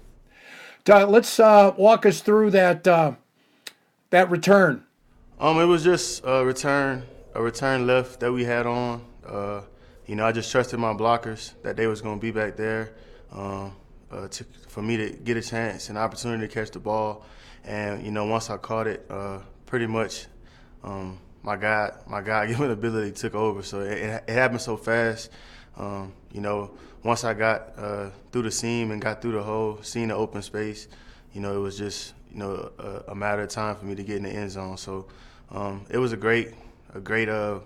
Uh, 0.90 1.06
let's 1.06 1.38
uh, 1.38 1.74
walk 1.78 2.04
us 2.04 2.20
through 2.20 2.50
that 2.50 2.84
uh, 2.88 3.12
that 4.10 4.28
return. 4.32 4.84
Um, 5.38 5.60
it 5.60 5.66
was 5.66 5.84
just 5.84 6.22
a 6.24 6.44
return, 6.44 7.04
a 7.36 7.40
return 7.40 7.86
left 7.86 8.18
that 8.18 8.32
we 8.32 8.42
had 8.42 8.66
on. 8.66 9.04
Uh, 9.24 9.60
you 10.06 10.16
know, 10.16 10.26
I 10.26 10.32
just 10.32 10.50
trusted 10.50 10.80
my 10.80 10.92
blockers 10.92 11.52
that 11.62 11.76
they 11.76 11.86
was 11.86 12.00
gonna 12.00 12.20
be 12.20 12.32
back 12.32 12.56
there 12.56 12.94
um, 13.30 13.76
to, 14.10 14.44
for 14.68 14.82
me 14.82 14.96
to 14.96 15.10
get 15.10 15.36
a 15.36 15.42
chance, 15.42 15.90
an 15.90 15.96
opportunity 15.96 16.46
to 16.46 16.52
catch 16.52 16.70
the 16.70 16.78
ball. 16.78 17.24
And 17.64 18.04
you 18.04 18.10
know, 18.10 18.26
once 18.26 18.50
I 18.50 18.56
caught 18.56 18.86
it, 18.86 19.08
pretty 19.66 19.86
much. 19.86 20.26
Um, 20.82 21.18
my 21.42 21.56
God, 21.56 21.94
my 22.06 22.20
God 22.20 22.48
given 22.48 22.70
ability 22.70 23.12
took 23.12 23.34
over. 23.34 23.62
So 23.62 23.80
it, 23.80 24.22
it 24.26 24.30
happened 24.30 24.60
so 24.60 24.76
fast. 24.76 25.30
Um, 25.76 26.12
you 26.32 26.40
know, 26.40 26.72
once 27.04 27.24
I 27.24 27.34
got 27.34 27.72
uh, 27.78 28.10
through 28.32 28.42
the 28.42 28.50
seam 28.50 28.90
and 28.90 29.00
got 29.00 29.22
through 29.22 29.32
the 29.32 29.42
hole, 29.42 29.78
seeing 29.82 30.08
the 30.08 30.14
open 30.14 30.42
space, 30.42 30.88
you 31.32 31.40
know, 31.40 31.54
it 31.54 31.60
was 31.60 31.78
just 31.78 32.14
you 32.30 32.38
know 32.38 32.70
a, 32.78 33.12
a 33.12 33.14
matter 33.14 33.42
of 33.42 33.48
time 33.48 33.76
for 33.76 33.84
me 33.84 33.94
to 33.94 34.02
get 34.02 34.16
in 34.16 34.24
the 34.24 34.30
end 34.30 34.50
zone. 34.50 34.76
So 34.76 35.06
um, 35.50 35.84
it 35.88 35.98
was 35.98 36.12
a 36.12 36.16
great, 36.16 36.54
a 36.94 37.00
great 37.00 37.28
uh, 37.28 37.60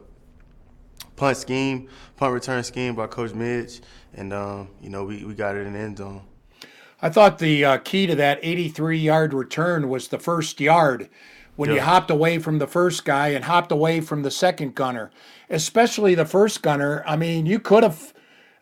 punt 1.17 1.37
scheme, 1.37 1.89
punt 2.17 2.35
return 2.35 2.63
scheme 2.65 2.95
by 2.95 3.07
Coach 3.07 3.33
Midge, 3.33 3.81
and 4.15 4.33
um, 4.33 4.69
you 4.81 4.91
know 4.91 5.05
we, 5.05 5.25
we 5.25 5.35
got 5.35 5.57
it 5.57 5.67
in 5.67 5.73
the 5.73 5.79
end 5.79 5.99
zone. 5.99 6.23
I 7.03 7.11
thought 7.11 7.41
the 7.41 7.65
uh, 7.65 7.79
key 7.79 8.07
to 8.07 8.15
that 8.15 8.39
83 8.43 8.97
yard 8.97 9.35
return 9.35 9.89
was 9.89 10.09
the 10.09 10.21
first 10.21 10.61
yard 10.61 11.09
when 11.57 11.69
yeah. 11.69 11.75
you 11.75 11.81
hopped 11.83 12.11
away 12.11 12.39
from 12.39 12.59
the 12.59 12.69
first 12.69 13.05
guy 13.05 13.29
and 13.29 13.45
hopped 13.45 13.73
away 13.73 14.01
from 14.01 14.23
the 14.23 14.31
second 14.31 14.77
gunner, 14.77 15.11
especially 15.51 16.15
the 16.15 16.25
first 16.25 16.63
gunner. 16.63 17.03
I 17.05 17.17
mean, 17.17 17.45
you 17.45 17.59
could 17.59 17.83
have 17.83 18.15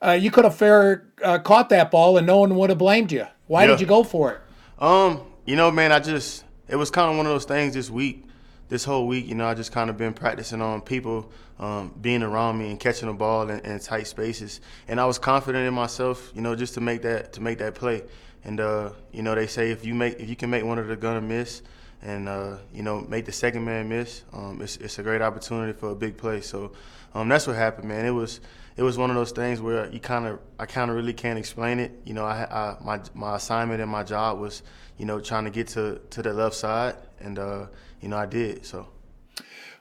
uh, 0.03 0.13
you 0.13 0.31
could 0.31 0.45
have 0.45 0.57
fair 0.57 1.07
uh, 1.23 1.39
caught 1.39 1.69
that 1.69 1.91
ball 1.91 2.17
and 2.17 2.27
no 2.27 2.39
one 2.39 2.57
would 2.57 2.71
have 2.71 2.79
blamed 2.79 3.13
you. 3.13 3.27
Why 3.47 3.65
yeah. 3.65 3.73
did 3.73 3.81
you 3.83 3.87
go 3.87 4.03
for 4.03 4.33
it? 4.33 4.41
Um, 4.83 5.21
you 5.45 5.57
know, 5.57 5.71
man, 5.71 5.93
I 5.93 6.01
just 6.01 6.45
it 6.67 6.77
was 6.77 6.91
kind 6.91 7.11
of 7.11 7.19
one 7.19 7.27
of 7.27 7.33
those 7.33 7.45
things 7.45 7.75
this 7.75 7.91
week. 7.91 8.25
This 8.69 8.85
whole 8.85 9.09
week, 9.09 9.27
you 9.27 9.35
know, 9.35 9.49
I 9.49 9.55
just 9.55 9.73
kind 9.73 9.91
of 9.91 9.97
been 9.97 10.15
practicing 10.15 10.63
on 10.63 10.81
people 10.81 11.33
um, 11.59 11.93
being 12.01 12.23
around 12.23 12.57
me 12.57 12.71
and 12.71 12.79
catching 12.79 13.09
the 13.09 13.15
ball 13.15 13.51
in, 13.51 13.59
in, 13.61 13.81
tight 13.81 14.07
spaces, 14.07 14.61
and 14.87 15.01
I 15.01 15.07
was 15.07 15.19
confident 15.19 15.67
in 15.67 15.75
myself, 15.75 16.31
you 16.37 16.41
know, 16.41 16.55
just 16.55 16.75
to 16.75 16.81
make 16.81 17.03
that 17.03 17.33
to 17.33 17.41
make 17.41 17.59
that 17.59 17.75
play. 17.75 18.05
And 18.45 18.61
uh, 18.61 18.91
you 19.13 19.23
know, 19.23 19.35
they 19.35 19.47
say 19.47 19.71
if 19.71 19.85
you 19.85 19.95
make 19.95 20.19
if 20.19 20.29
you 20.29 20.37
can 20.37 20.51
make 20.51 20.65
one 20.65 20.79
of 20.79 20.87
the 20.87 20.97
gunner 20.97 21.21
miss, 21.21 21.63
and 22.03 22.29
uh, 22.29 22.57
you 22.73 22.83
know 22.83 23.01
make 23.03 23.27
the 23.27 23.33
second 23.33 23.65
man 23.65 23.89
miss. 23.89 24.23
Um, 24.33 24.61
it's, 24.63 24.77
it's 24.79 24.99
a 24.99 25.03
great 25.03 25.23
opportunity 25.23 25.73
for 25.73 25.91
a 25.91 25.95
big 25.95 26.17
play. 26.17 26.41
So 26.41 26.73
um, 27.15 27.29
that's 27.29 27.47
what 27.47 27.57
happened, 27.57 27.89
man. 27.89 28.07
It 28.07 28.11
was 28.11 28.41
it 28.77 28.83
was 28.83 28.97
one 28.97 29.11
of 29.11 29.17
those 29.17 29.33
things 29.33 29.61
where 29.61 29.91
you 29.91 30.01
kind 30.01 30.27
of 30.27 30.39
I 30.59 30.67
kind 30.67 30.91
of 30.91 30.97
really 30.97 31.13
can't 31.13 31.39
explain 31.39 31.79
it. 31.79 31.93
You 32.05 32.15
know, 32.15 32.25
I, 32.25 32.47
I, 32.51 32.77
my 32.83 33.01
my 33.15 33.37
assignment 33.37 33.81
and 33.81 33.91
my 33.91 34.03
job 34.03 34.39
was 34.39 34.63
you 34.97 35.05
know 35.05 35.21
trying 35.21 35.45
to 35.45 35.51
get 35.51 35.69
to 35.69 36.01
to 36.11 36.23
the 36.23 36.33
left 36.33 36.57
side, 36.57 36.97
and 37.21 37.39
uh, 37.39 37.67
you 38.01 38.09
know 38.09 38.17
I 38.17 38.27
did. 38.27 38.65
So. 38.65 38.89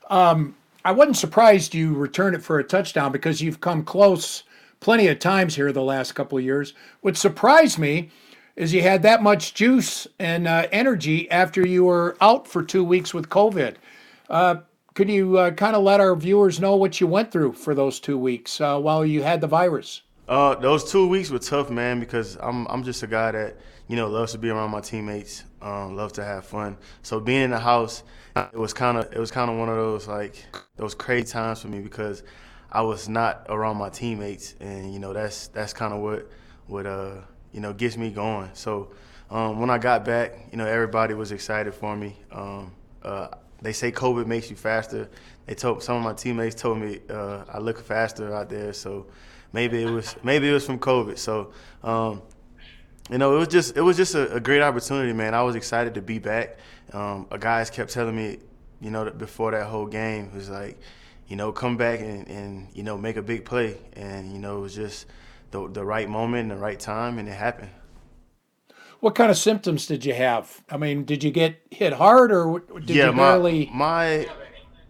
Um, 0.08 0.56
I 0.84 0.92
wasn't 0.92 1.18
surprised 1.18 1.74
you 1.74 1.94
returned 1.94 2.34
it 2.34 2.42
for 2.42 2.58
a 2.58 2.64
touchdown 2.64 3.12
because 3.12 3.40
you've 3.40 3.60
come 3.60 3.84
close 3.84 4.42
plenty 4.80 5.08
of 5.08 5.18
times 5.18 5.54
here 5.54 5.70
the 5.72 5.82
last 5.82 6.12
couple 6.14 6.38
of 6.38 6.42
years. 6.42 6.72
What 7.02 7.16
surprised 7.16 7.78
me 7.78 8.10
is 8.60 8.74
you 8.74 8.82
had 8.82 9.02
that 9.02 9.22
much 9.22 9.54
juice 9.54 10.06
and 10.18 10.46
uh, 10.46 10.66
energy 10.70 11.30
after 11.30 11.66
you 11.66 11.82
were 11.82 12.14
out 12.20 12.46
for 12.46 12.62
two 12.62 12.84
weeks 12.84 13.14
with 13.14 13.30
COVID. 13.30 13.76
Uh, 14.28 14.56
could 14.92 15.08
you 15.08 15.38
uh, 15.38 15.50
kind 15.52 15.74
of 15.74 15.82
let 15.82 15.98
our 15.98 16.14
viewers 16.14 16.60
know 16.60 16.76
what 16.76 17.00
you 17.00 17.06
went 17.06 17.32
through 17.32 17.54
for 17.54 17.74
those 17.74 17.98
two 17.98 18.18
weeks 18.18 18.60
uh, 18.60 18.78
while 18.78 19.02
you 19.02 19.22
had 19.22 19.40
the 19.40 19.46
virus? 19.46 20.02
Uh, 20.28 20.54
those 20.56 20.92
two 20.92 21.08
weeks 21.08 21.30
were 21.30 21.38
tough, 21.38 21.70
man, 21.70 22.00
because 22.00 22.36
I'm 22.36 22.66
I'm 22.66 22.84
just 22.84 23.02
a 23.02 23.06
guy 23.06 23.30
that 23.30 23.56
you 23.88 23.96
know 23.96 24.08
loves 24.08 24.32
to 24.32 24.38
be 24.38 24.50
around 24.50 24.70
my 24.70 24.80
teammates, 24.80 25.44
um, 25.62 25.96
loves 25.96 26.12
to 26.14 26.24
have 26.24 26.44
fun. 26.44 26.76
So 27.00 27.18
being 27.18 27.40
in 27.40 27.50
the 27.50 27.58
house, 27.58 28.02
it 28.36 28.58
was 28.58 28.74
kind 28.74 28.98
of 28.98 29.10
it 29.10 29.18
was 29.18 29.30
kind 29.30 29.50
of 29.50 29.56
one 29.56 29.70
of 29.70 29.76
those 29.76 30.06
like 30.06 30.44
those 30.76 30.94
crazy 30.94 31.28
times 31.28 31.62
for 31.62 31.68
me 31.68 31.80
because 31.80 32.24
I 32.70 32.82
was 32.82 33.08
not 33.08 33.46
around 33.48 33.78
my 33.78 33.88
teammates, 33.88 34.54
and 34.60 34.92
you 34.92 34.98
know 34.98 35.14
that's 35.14 35.48
that's 35.48 35.72
kind 35.72 35.94
of 35.94 36.00
what 36.00 36.30
what 36.66 36.84
uh 36.84 37.22
you 37.52 37.60
know, 37.60 37.72
gets 37.72 37.96
me 37.96 38.10
going. 38.10 38.50
So 38.54 38.90
um, 39.30 39.60
when 39.60 39.70
I 39.70 39.78
got 39.78 40.04
back, 40.04 40.48
you 40.50 40.58
know, 40.58 40.66
everybody 40.66 41.14
was 41.14 41.32
excited 41.32 41.74
for 41.74 41.96
me. 41.96 42.16
Um, 42.32 42.72
uh, 43.02 43.28
they 43.62 43.72
say 43.72 43.92
COVID 43.92 44.26
makes 44.26 44.50
you 44.50 44.56
faster. 44.56 45.08
They 45.46 45.54
told 45.54 45.82
some 45.82 45.96
of 45.96 46.02
my 46.02 46.14
teammates 46.14 46.54
told 46.54 46.78
me 46.78 47.00
uh, 47.08 47.44
I 47.48 47.58
look 47.58 47.78
faster 47.80 48.34
out 48.34 48.48
there. 48.48 48.72
So 48.72 49.06
maybe 49.52 49.82
it 49.82 49.90
was 49.90 50.16
maybe 50.22 50.48
it 50.48 50.52
was 50.52 50.64
from 50.64 50.78
COVID. 50.78 51.18
So 51.18 51.52
um, 51.82 52.22
you 53.10 53.18
know, 53.18 53.34
it 53.34 53.38
was 53.38 53.48
just 53.48 53.76
it 53.76 53.80
was 53.80 53.96
just 53.96 54.14
a, 54.14 54.34
a, 54.34 54.40
great 54.40 54.62
opportunity, 54.62 55.12
man. 55.12 55.34
I 55.34 55.42
was 55.42 55.56
excited 55.56 55.94
to 55.94 56.02
be 56.02 56.18
back. 56.18 56.58
Um, 56.92 57.26
a 57.30 57.38
guys 57.38 57.68
kept 57.68 57.90
telling 57.90 58.14
me, 58.14 58.38
you 58.80 58.90
know, 58.90 59.10
before 59.10 59.50
that 59.50 59.66
whole 59.66 59.86
game, 59.86 60.32
was 60.32 60.48
like, 60.48 60.78
you 61.26 61.36
know, 61.36 61.50
come 61.50 61.76
back 61.76 62.00
and, 62.00 62.28
and 62.28 62.68
you 62.72 62.82
know 62.82 62.96
make 62.96 63.16
a 63.16 63.22
big 63.22 63.44
play, 63.44 63.76
and 63.94 64.32
you 64.32 64.38
know 64.38 64.58
it 64.58 64.60
was 64.60 64.74
just 64.74 65.06
the, 65.50 65.68
the 65.68 65.84
right 65.84 66.08
moment 66.08 66.42
and 66.42 66.50
the 66.50 66.62
right 66.62 66.78
time, 66.78 67.18
and 67.18 67.28
it 67.28 67.32
happened. 67.32 67.70
What 69.00 69.14
kind 69.14 69.30
of 69.30 69.38
symptoms 69.38 69.86
did 69.86 70.04
you 70.04 70.14
have? 70.14 70.62
I 70.68 70.76
mean, 70.76 71.04
did 71.04 71.24
you 71.24 71.30
get 71.30 71.60
hit 71.70 71.94
hard, 71.94 72.32
or 72.32 72.60
did 72.60 72.90
yeah, 72.90 73.06
you 73.06 73.16
barely? 73.16 73.66
My, 73.66 73.72
my 73.72 74.28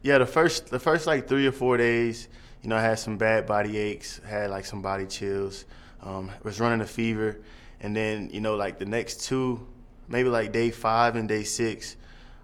yeah, 0.02 0.18
the 0.18 0.26
first 0.26 0.66
the 0.68 0.80
first 0.80 1.06
like 1.06 1.28
three 1.28 1.46
or 1.46 1.52
four 1.52 1.76
days, 1.76 2.28
you 2.62 2.68
know, 2.68 2.76
I 2.76 2.82
had 2.82 2.98
some 2.98 3.18
bad 3.18 3.46
body 3.46 3.78
aches, 3.78 4.20
had 4.26 4.50
like 4.50 4.64
some 4.64 4.82
body 4.82 5.06
chills, 5.06 5.64
um, 6.02 6.30
was 6.42 6.58
running 6.58 6.80
a 6.80 6.86
fever, 6.86 7.40
and 7.80 7.94
then 7.94 8.30
you 8.32 8.40
know, 8.40 8.56
like 8.56 8.78
the 8.78 8.84
next 8.86 9.22
two, 9.22 9.66
maybe 10.08 10.28
like 10.28 10.50
day 10.50 10.70
five 10.70 11.14
and 11.14 11.28
day 11.28 11.44
six, 11.44 11.96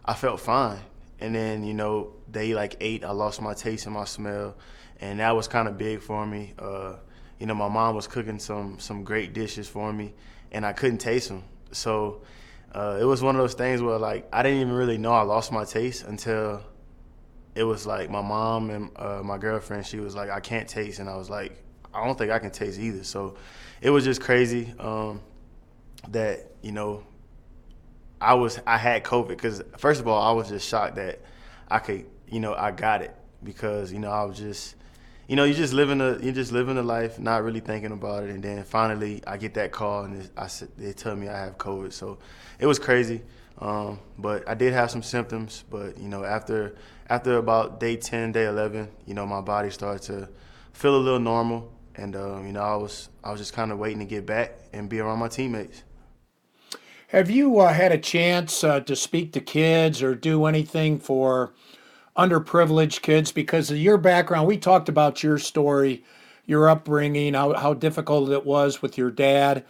I 0.05 0.15
felt 0.15 0.41
fine, 0.41 0.79
and 1.19 1.35
then 1.35 1.65
you 1.65 1.75
know, 1.75 2.13
day 2.31 2.55
like 2.55 2.77
eight, 2.81 3.05
I 3.05 3.11
lost 3.11 3.43
my 3.43 3.55
taste 3.55 3.87
and 3.87 3.95
my 3.95 4.05
smell, 4.05 4.55
and 5.01 5.19
that 5.19 5.35
was 5.35 5.49
kind 5.49 5.67
of 5.67 5.77
big 5.77 6.01
for 6.01 6.25
me. 6.25 6.55
Uh, 6.59 6.95
you 7.39 7.47
know, 7.47 7.55
my 7.55 7.69
mom 7.69 7.95
was 7.95 8.07
cooking 8.07 8.39
some 8.39 8.79
some 8.79 9.05
great 9.05 9.33
dishes 9.33 9.69
for 9.69 9.93
me, 9.93 10.15
and 10.53 10.65
I 10.65 10.73
couldn't 10.73 10.99
taste 10.99 11.29
them, 11.29 11.45
so. 11.73 12.23
Uh, 12.73 12.99
it 13.01 13.05
was 13.05 13.23
one 13.23 13.35
of 13.35 13.41
those 13.41 13.55
things 13.55 13.81
where 13.81 13.97
like 13.97 14.29
I 14.31 14.43
didn't 14.43 14.61
even 14.61 14.75
really 14.75 14.99
know 14.99 15.13
I 15.13 15.23
lost 15.23 15.51
my 15.51 15.65
taste 15.65 16.05
until 16.05 16.63
it 17.57 17.65
was 17.65 17.87
like 17.87 18.11
my 18.11 18.21
mom 18.21 18.69
and 18.71 18.91
uh, 18.97 19.23
my 19.25 19.39
girlfriend. 19.39 19.87
She 19.87 19.99
was 19.99 20.15
like, 20.15 20.29
"I 20.29 20.41
can't 20.41 20.69
taste," 20.69 20.99
and 21.01 21.09
I 21.09 21.17
was 21.17 21.31
like, 21.31 21.57
"I 21.95 22.05
don't 22.05 22.17
think 22.17 22.31
I 22.31 22.39
can 22.39 22.51
taste 22.51 22.79
either." 22.79 23.03
So 23.03 23.37
it 23.81 23.89
was 23.91 24.05
just 24.05 24.21
crazy 24.21 24.75
um, 24.79 25.23
that 26.09 26.53
you 26.63 26.73
know 26.73 27.03
I 28.21 28.35
was 28.35 28.61
I 28.67 28.77
had 28.77 29.05
COVID 29.05 29.29
because 29.29 29.63
first 29.79 30.01
of 30.01 30.07
all 30.07 30.21
I 30.21 30.33
was 30.33 30.49
just 30.49 30.69
shocked 30.69 30.97
that 30.97 31.21
I 31.69 31.79
could 31.79 32.07
you 32.29 32.41
know 32.41 32.55
I 32.55 32.71
got 32.73 33.03
it 33.03 33.15
because 33.43 33.91
you 33.91 33.99
know 33.99 34.11
I 34.11 34.25
was 34.25 34.37
just 34.37 34.75
you 35.29 35.35
know, 35.35 35.45
you're 35.45 35.57
just 35.57 35.73
living 35.73 36.01
a 36.01 36.19
you're 36.19 36.33
just 36.33 36.53
living 36.53 36.79
a 36.79 36.83
life, 36.83 37.19
not 37.19 37.43
really 37.43 37.61
thinking 37.61 37.93
about 37.93 38.25
it, 38.25 38.31
and 38.31 38.43
then 38.43 38.63
finally 38.63 39.23
I 39.27 39.37
get 39.37 39.55
that 39.55 39.73
call 39.73 40.05
and 40.05 40.31
I 40.37 40.49
they 40.79 40.93
tell 40.93 41.17
me 41.17 41.29
I 41.29 41.39
have 41.39 41.59
COVID. 41.59 41.93
So 41.93 42.19
it 42.61 42.67
was 42.67 42.79
crazy, 42.79 43.23
um, 43.59 43.99
but 44.19 44.49
I 44.49 44.55
did 44.55 44.73
have 44.73 44.91
some 44.91 45.03
symptoms. 45.03 45.65
But 45.69 45.99
you 45.99 46.09
know, 46.09 46.25
after 46.25 46.77
after 47.09 47.39
about 47.39 47.81
day 47.81 47.97
10, 47.97 48.33
day 48.33 48.47
11, 48.47 48.89
you 49.07 49.15
know, 49.15 49.27
my 49.27 49.41
body 49.41 49.71
started 49.71 50.03
to 50.03 50.29
feel 50.73 50.97
a 50.97 50.99
little 50.99 51.21
normal, 51.21 51.73
and 51.97 52.15
um, 52.15 52.47
you 52.47 52.53
know, 52.53 52.63
I 52.63 52.77
was 52.77 53.09
I 53.25 53.33
was 53.33 53.41
just 53.41 53.53
kind 53.53 53.73
of 53.73 53.79
waiting 53.79 53.99
to 53.99 54.05
get 54.05 54.27
back 54.27 54.59
and 54.73 54.89
be 54.89 55.01
around 55.01 55.19
my 55.19 55.29
teammates. 55.29 55.83
Have 57.09 57.31
you 57.31 57.59
uh, 57.59 57.73
had 57.73 57.91
a 57.91 57.99
chance 57.99 58.63
uh, 58.63 58.81
to 58.81 58.95
speak 58.95 59.33
to 59.33 59.41
kids 59.41 60.03
or 60.03 60.15
do 60.15 60.45
anything 60.45 61.01
for? 61.01 61.53
Underprivileged 62.17 63.03
kids 63.03 63.33
because 63.33 63.71
of 63.71 63.77
your 63.77 63.99
background. 63.99 64.47
We 64.47 64.57
talked 64.57 64.89
about 64.89 65.23
your 65.23 65.39
story, 65.39 66.03
your 66.47 66.69
upbringing, 66.69 67.35
how, 67.35 67.55
how 67.55 67.75
difficult 67.75 68.31
it 68.31 68.45
was 68.45 68.83
with 68.83 68.97
your 68.97 69.11
dad, 69.11 69.65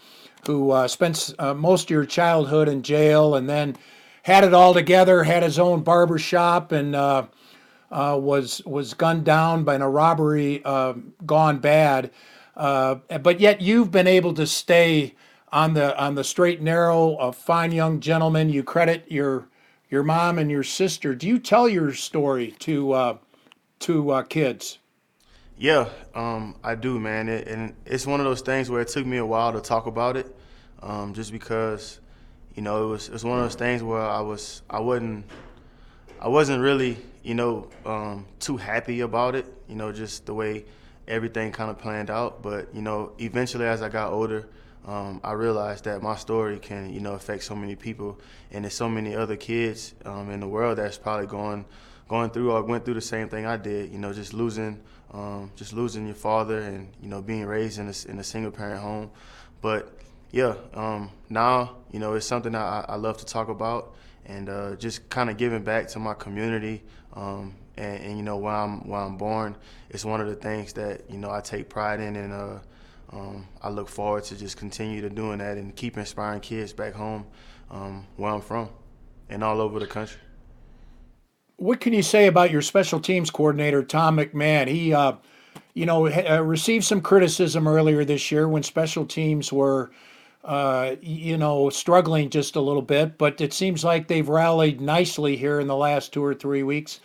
who 0.46 0.70
uh, 0.70 0.88
spent 0.88 1.34
uh, 1.38 1.54
most 1.54 1.84
of 1.84 1.90
your 1.90 2.04
childhood 2.04 2.68
in 2.68 2.82
jail 2.82 3.34
and 3.34 3.48
then 3.48 3.76
had 4.22 4.44
it 4.44 4.54
all 4.54 4.74
together, 4.74 5.24
had 5.24 5.42
his 5.42 5.58
own 5.58 5.82
barber 5.82 6.18
shop, 6.18 6.72
and 6.72 6.94
uh, 6.94 7.26
uh 7.88 8.18
was 8.20 8.60
was 8.66 8.94
gunned 8.94 9.24
down 9.24 9.62
by 9.62 9.76
a 9.76 9.88
robbery 9.88 10.60
uh, 10.64 10.94
gone 11.24 11.58
bad. 11.58 12.10
Uh, 12.56 12.96
but 13.20 13.38
yet 13.38 13.60
you've 13.60 13.90
been 13.90 14.06
able 14.06 14.34
to 14.34 14.46
stay 14.46 15.14
on 15.52 15.74
the 15.74 15.96
on 15.96 16.14
the 16.16 16.24
straight 16.24 16.58
and 16.58 16.64
narrow. 16.64 17.16
A 17.16 17.32
fine 17.32 17.70
young 17.72 18.00
gentleman. 18.00 18.48
You 18.48 18.64
credit 18.64 19.04
your 19.08 19.48
your 19.88 20.02
mom 20.02 20.38
and 20.38 20.50
your 20.50 20.62
sister. 20.62 21.14
Do 21.14 21.26
you 21.26 21.38
tell 21.38 21.68
your 21.68 21.92
story 21.94 22.52
to 22.60 22.92
uh, 22.92 23.16
to 23.80 24.10
uh, 24.10 24.22
kids? 24.22 24.78
Yeah, 25.58 25.88
um, 26.14 26.56
I 26.62 26.74
do, 26.74 27.00
man. 27.00 27.28
It, 27.28 27.48
and 27.48 27.74
it's 27.86 28.06
one 28.06 28.20
of 28.20 28.26
those 28.26 28.42
things 28.42 28.68
where 28.68 28.82
it 28.82 28.88
took 28.88 29.06
me 29.06 29.16
a 29.16 29.26
while 29.26 29.52
to 29.52 29.60
talk 29.60 29.86
about 29.86 30.16
it, 30.16 30.36
um, 30.82 31.14
just 31.14 31.32
because, 31.32 31.98
you 32.54 32.62
know, 32.62 32.84
it 32.84 32.90
was 32.90 33.08
it 33.08 33.12
was 33.12 33.24
one 33.24 33.38
of 33.38 33.44
those 33.44 33.54
things 33.54 33.82
where 33.82 34.02
I 34.02 34.20
was 34.20 34.62
I 34.68 34.80
wasn't 34.80 35.24
I 36.20 36.28
wasn't 36.28 36.62
really 36.62 36.98
you 37.22 37.34
know 37.34 37.68
um, 37.84 38.26
too 38.40 38.56
happy 38.56 39.00
about 39.00 39.34
it. 39.34 39.46
You 39.68 39.76
know, 39.76 39.92
just 39.92 40.26
the 40.26 40.34
way 40.34 40.64
everything 41.08 41.52
kind 41.52 41.70
of 41.70 41.78
planned 41.78 42.10
out. 42.10 42.42
But 42.42 42.74
you 42.74 42.82
know, 42.82 43.12
eventually 43.18 43.66
as 43.66 43.80
I 43.82 43.88
got 43.88 44.12
older, 44.12 44.48
um, 44.86 45.20
I 45.24 45.32
realized 45.32 45.84
that 45.84 46.00
my 46.00 46.14
story 46.14 46.58
can, 46.58 46.92
you 46.92 47.00
know, 47.00 47.14
affect 47.14 47.42
so 47.42 47.56
many 47.56 47.74
people, 47.74 48.20
and 48.52 48.64
there's 48.64 48.74
so 48.74 48.88
many 48.88 49.16
other 49.16 49.36
kids 49.36 49.94
um, 50.04 50.30
in 50.30 50.40
the 50.40 50.46
world 50.48 50.78
that's 50.78 50.96
probably 50.96 51.26
going, 51.26 51.64
going 52.08 52.30
through 52.30 52.52
or 52.52 52.62
went 52.62 52.84
through 52.84 52.94
the 52.94 53.00
same 53.00 53.28
thing 53.28 53.46
I 53.46 53.56
did. 53.56 53.90
You 53.90 53.98
know, 53.98 54.12
just 54.12 54.32
losing, 54.32 54.80
um, 55.12 55.50
just 55.56 55.72
losing 55.72 56.06
your 56.06 56.14
father, 56.14 56.60
and 56.60 56.88
you 57.02 57.08
know, 57.08 57.20
being 57.20 57.46
raised 57.46 57.80
in 57.80 57.88
a, 57.88 58.10
in 58.10 58.20
a 58.20 58.24
single 58.24 58.52
parent 58.52 58.80
home. 58.80 59.10
But 59.60 59.92
yeah, 60.30 60.54
um, 60.74 61.10
now 61.28 61.76
you 61.90 61.98
know, 61.98 62.14
it's 62.14 62.26
something 62.26 62.54
I, 62.54 62.84
I 62.88 62.94
love 62.94 63.16
to 63.18 63.26
talk 63.26 63.48
about, 63.48 63.94
and 64.24 64.48
uh, 64.48 64.76
just 64.76 65.08
kind 65.10 65.30
of 65.30 65.36
giving 65.36 65.64
back 65.64 65.88
to 65.88 65.98
my 65.98 66.14
community. 66.14 66.82
Um, 67.14 67.54
and, 67.78 68.02
and, 68.02 68.16
you 68.16 68.22
know, 68.22 68.36
where 68.36 68.54
I'm 68.54 68.86
where 68.88 69.00
I'm 69.00 69.16
born, 69.16 69.56
it's 69.90 70.04
one 70.04 70.20
of 70.20 70.28
the 70.28 70.34
things 70.34 70.74
that 70.74 71.10
you 71.10 71.18
know 71.18 71.30
I 71.30 71.40
take 71.40 71.68
pride 71.68 72.00
in, 72.00 72.14
and 72.14 72.32
uh, 72.32 72.58
um, 73.10 73.46
I 73.62 73.68
look 73.68 73.88
forward 73.88 74.24
to 74.24 74.36
just 74.36 74.56
continue 74.56 75.00
to 75.00 75.10
doing 75.10 75.38
that 75.38 75.56
and 75.56 75.74
keep 75.74 75.96
inspiring 75.96 76.40
kids 76.40 76.72
back 76.72 76.94
home 76.94 77.26
um, 77.70 78.06
where 78.16 78.32
I'm 78.32 78.40
from 78.40 78.68
and 79.28 79.42
all 79.42 79.60
over 79.60 79.78
the 79.78 79.86
country. 79.86 80.20
What 81.56 81.80
can 81.80 81.92
you 81.92 82.02
say 82.02 82.26
about 82.26 82.50
your 82.50 82.62
special 82.62 83.00
teams 83.00 83.30
coordinator, 83.30 83.82
Tom 83.82 84.18
McMahon? 84.18 84.68
He, 84.68 84.92
uh, 84.92 85.14
you 85.72 85.86
know, 85.86 86.06
uh, 86.06 86.42
received 86.42 86.84
some 86.84 87.00
criticism 87.00 87.66
earlier 87.66 88.04
this 88.04 88.30
year 88.30 88.48
when 88.48 88.62
special 88.62 89.06
teams 89.06 89.52
were, 89.52 89.90
uh, 90.44 90.96
you 91.00 91.36
know, 91.38 91.70
struggling 91.70 92.28
just 92.28 92.56
a 92.56 92.60
little 92.60 92.82
bit, 92.82 93.16
but 93.16 93.40
it 93.40 93.52
seems 93.52 93.84
like 93.84 94.08
they've 94.08 94.28
rallied 94.28 94.80
nicely 94.80 95.36
here 95.36 95.58
in 95.58 95.66
the 95.66 95.76
last 95.76 96.12
two 96.12 96.24
or 96.24 96.34
three 96.34 96.62
weeks. 96.62 97.00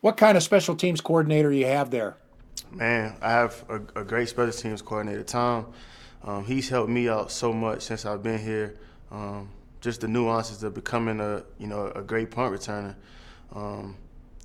What 0.00 0.16
kind 0.16 0.36
of 0.36 0.42
special 0.42 0.74
teams 0.74 1.00
coordinator 1.00 1.52
you 1.52 1.66
have 1.66 1.90
there? 1.90 2.16
Man, 2.70 3.16
I 3.20 3.30
have 3.30 3.64
a, 3.68 4.00
a 4.00 4.04
great 4.04 4.28
special 4.28 4.52
teams 4.52 4.80
coordinator, 4.80 5.24
Tom. 5.24 5.66
Um, 6.24 6.44
he's 6.44 6.68
helped 6.68 6.90
me 6.90 7.08
out 7.08 7.30
so 7.30 7.52
much 7.52 7.82
since 7.82 8.06
I've 8.06 8.22
been 8.22 8.38
here. 8.38 8.76
Um, 9.10 9.50
just 9.80 10.00
the 10.00 10.08
nuances 10.08 10.62
of 10.62 10.74
becoming 10.74 11.20
a 11.20 11.42
you 11.58 11.66
know 11.66 11.92
a 11.94 12.02
great 12.02 12.30
punt 12.30 12.54
returner. 12.54 12.94
Um, 13.54 13.96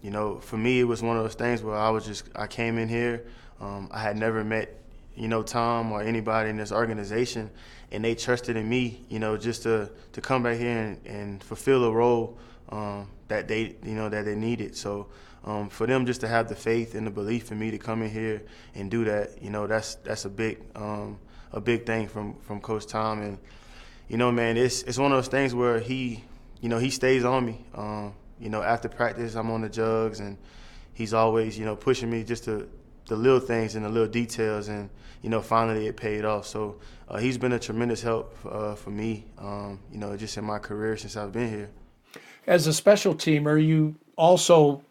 you 0.01 0.11
know, 0.11 0.39
for 0.39 0.57
me, 0.57 0.79
it 0.79 0.83
was 0.83 1.01
one 1.01 1.17
of 1.17 1.23
those 1.23 1.35
things 1.35 1.61
where 1.61 1.75
I 1.75 1.89
was 1.89 2.05
just 2.05 2.25
I 2.35 2.47
came 2.47 2.77
in 2.77 2.89
here. 2.89 3.25
Um, 3.61 3.87
I 3.91 4.01
had 4.01 4.17
never 4.17 4.43
met 4.43 4.75
you 5.15 5.27
know 5.27 5.43
Tom 5.43 5.91
or 5.91 6.01
anybody 6.01 6.49
in 6.49 6.57
this 6.57 6.71
organization, 6.71 7.49
and 7.91 8.03
they 8.03 8.15
trusted 8.15 8.57
in 8.57 8.67
me. 8.67 9.05
You 9.09 9.19
know, 9.19 9.37
just 9.37 9.63
to 9.63 9.89
to 10.13 10.21
come 10.21 10.43
back 10.43 10.57
here 10.57 10.77
and, 10.77 11.05
and 11.05 11.43
fulfill 11.43 11.85
a 11.85 11.91
role 11.91 12.37
um, 12.69 13.07
that 13.27 13.47
they 13.47 13.75
you 13.83 13.93
know 13.93 14.09
that 14.09 14.25
they 14.25 14.35
needed. 14.35 14.75
So 14.75 15.07
um, 15.47 15.69
for 15.69 15.87
them 15.87 16.05
just 16.05 16.19
to 16.21 16.27
have 16.27 16.49
the 16.49 16.55
faith 16.55 16.93
and 16.93 17.07
the 17.07 17.11
belief 17.11 17.53
in 17.53 17.57
me 17.57 17.71
to 17.71 17.77
come 17.77 18.01
in 18.01 18.09
here 18.09 18.43
and 18.75 18.91
do 18.91 19.05
that, 19.05 19.41
you 19.41 19.49
know, 19.49 19.65
that's 19.65 19.95
that's 19.95 20.25
a 20.25 20.29
big 20.29 20.59
um, 20.75 21.17
a 21.53 21.61
big 21.61 21.85
thing 21.85 22.09
from 22.09 22.35
from 22.41 22.59
Coach 22.59 22.85
Tom. 22.85 23.21
And 23.21 23.37
you 24.09 24.17
know, 24.17 24.29
man, 24.29 24.57
it's 24.57 24.83
it's 24.83 24.97
one 24.97 25.13
of 25.13 25.17
those 25.17 25.29
things 25.29 25.55
where 25.55 25.79
he, 25.79 26.21
you 26.59 26.67
know, 26.67 26.79
he 26.79 26.89
stays 26.89 27.23
on 27.23 27.45
me. 27.45 27.65
Um, 27.73 28.13
you 28.41 28.49
know, 28.49 28.61
after 28.61 28.89
practice, 28.89 29.35
I'm 29.35 29.49
on 29.49 29.61
the 29.61 29.69
jugs, 29.69 30.19
and 30.19 30.37
he's 30.93 31.13
always 31.13 31.57
you 31.57 31.63
know 31.63 31.77
pushing 31.77 32.09
me 32.09 32.25
just 32.25 32.43
to 32.43 32.67
the 33.07 33.15
little 33.15 33.39
things 33.39 33.75
and 33.75 33.85
the 33.85 33.89
little 33.89 34.09
details, 34.09 34.67
and 34.67 34.89
you 35.21 35.29
know, 35.29 35.41
finally 35.41 35.87
it 35.87 35.95
paid 35.95 36.25
off. 36.25 36.45
So 36.45 36.81
uh, 37.07 37.19
he's 37.19 37.37
been 37.37 37.53
a 37.53 37.59
tremendous 37.59 38.01
help 38.01 38.35
uh, 38.45 38.75
for 38.75 38.89
me, 38.89 39.23
um, 39.37 39.79
you 39.93 39.97
know, 39.97 40.17
just 40.17 40.37
in 40.37 40.43
my 40.43 40.59
career 40.59 40.97
since 40.97 41.15
I've 41.15 41.31
been 41.31 41.49
here. 41.49 41.69
As 42.45 42.67
a 42.67 42.73
special 42.73 43.15
teamer, 43.15 43.65
you 43.65 43.95
also 44.17 44.81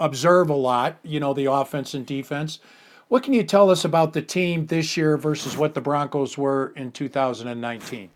observe 0.00 0.50
a 0.50 0.54
lot, 0.54 0.98
you 1.02 1.20
know, 1.20 1.32
the 1.34 1.46
offense 1.46 1.94
and 1.94 2.06
defense. 2.06 2.58
What 3.08 3.22
can 3.22 3.34
you 3.34 3.44
tell 3.44 3.70
us 3.70 3.84
about 3.84 4.14
the 4.14 4.22
team 4.22 4.66
this 4.66 4.96
year 4.96 5.16
versus 5.16 5.56
what 5.56 5.74
the 5.74 5.80
Broncos 5.80 6.38
were 6.38 6.72
in 6.76 6.92
2019? 6.92 8.10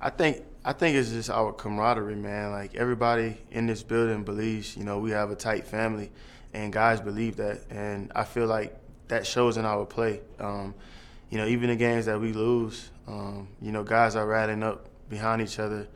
I 0.00 0.10
think 0.10 0.44
I 0.64 0.72
think 0.72 0.96
it's 0.96 1.10
just 1.10 1.28
our 1.28 1.52
camaraderie, 1.52 2.16
man. 2.16 2.50
Like 2.50 2.74
everybody 2.74 3.36
in 3.50 3.66
this 3.66 3.82
building 3.82 4.24
believes, 4.24 4.76
you 4.76 4.84
know, 4.84 4.98
we 4.98 5.10
have 5.10 5.30
a 5.30 5.34
tight 5.34 5.66
family, 5.66 6.10
and 6.54 6.72
guys 6.72 7.00
believe 7.00 7.36
that, 7.36 7.60
and 7.68 8.10
I 8.14 8.24
feel 8.24 8.46
like 8.46 8.74
that 9.08 9.26
shows 9.26 9.58
in 9.58 9.66
our 9.66 9.84
play. 9.84 10.22
Um, 10.40 10.74
you 11.28 11.36
know, 11.36 11.46
even 11.46 11.68
the 11.68 11.76
games 11.76 12.06
that 12.06 12.18
we 12.18 12.32
lose, 12.32 12.90
um, 13.06 13.48
you 13.60 13.72
know, 13.72 13.82
guys 13.82 14.16
are 14.16 14.26
rallying 14.26 14.62
up 14.62 14.88
behind 15.10 15.42
each 15.42 15.58
other, 15.58 15.86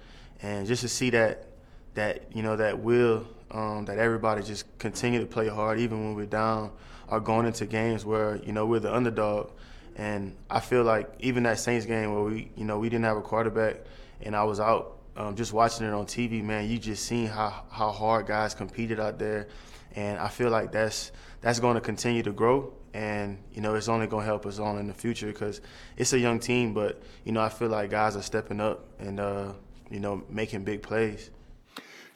and 0.43 0.67
just 0.67 0.83
to 0.83 0.89
see 0.89 1.09
that, 1.11 1.47
that 1.95 2.27
you 2.35 2.43
know, 2.43 2.57
that 2.57 2.79
will 2.79 3.27
um, 3.51 3.85
that 3.87 3.99
everybody 3.99 4.43
just 4.43 4.67
continue 4.79 5.21
to 5.21 5.27
play 5.27 5.49
hard, 5.49 5.79
even 5.81 6.05
when 6.05 6.15
we're 6.15 6.27
down, 6.27 6.71
or 7.09 7.21
going 7.21 7.47
into 7.47 7.67
games 7.67 8.05
where 8.05 8.37
you 8.37 8.53
know 8.53 8.67
we're 8.67 8.81
the 8.81 8.95
underdog. 8.95 9.51
And 9.97 10.37
I 10.49 10.61
feel 10.61 10.85
like 10.85 11.11
even 11.19 11.43
that 11.43 11.59
Saints 11.59 11.85
game 11.85 12.15
where 12.15 12.23
we, 12.23 12.51
you 12.57 12.65
know, 12.65 12.79
we 12.79 12.89
didn't 12.89 13.05
have 13.05 13.17
a 13.17 13.23
quarterback, 13.23 13.79
and 14.23 14.37
I 14.37 14.45
was 14.45 14.61
out 14.61 14.99
um, 15.17 15.35
just 15.35 15.53
watching 15.53 15.87
it 15.87 15.93
on 15.93 16.07
TV. 16.07 16.43
Man, 16.43 16.69
you 16.69 16.79
just 16.79 17.05
seen 17.05 17.27
how 17.27 17.65
how 17.71 17.91
hard 17.91 18.27
guys 18.27 18.55
competed 18.55 19.01
out 19.01 19.19
there, 19.19 19.49
and 19.97 20.19
I 20.19 20.29
feel 20.29 20.51
like 20.51 20.71
that's 20.71 21.11
that's 21.41 21.59
going 21.59 21.75
to 21.75 21.81
continue 21.81 22.23
to 22.23 22.33
grow. 22.33 22.73
And 22.95 23.39
you 23.53 23.61
know, 23.61 23.75
it's 23.75 23.89
only 23.89 24.07
going 24.07 24.23
to 24.23 24.27
help 24.27 24.47
us 24.47 24.59
on 24.59 24.79
in 24.79 24.87
the 24.87 24.95
future 24.95 25.27
because 25.27 25.61
it's 25.97 26.13
a 26.13 26.19
young 26.19 26.39
team. 26.39 26.73
But 26.73 27.03
you 27.25 27.33
know, 27.33 27.43
I 27.43 27.49
feel 27.49 27.69
like 27.69 27.91
guys 27.91 28.17
are 28.17 28.23
stepping 28.23 28.61
up 28.61 28.85
and 29.01 29.19
uh, 29.19 29.53
you 29.91 29.99
know 29.99 30.23
making 30.31 30.63
big 30.63 30.83
plays. 30.83 31.31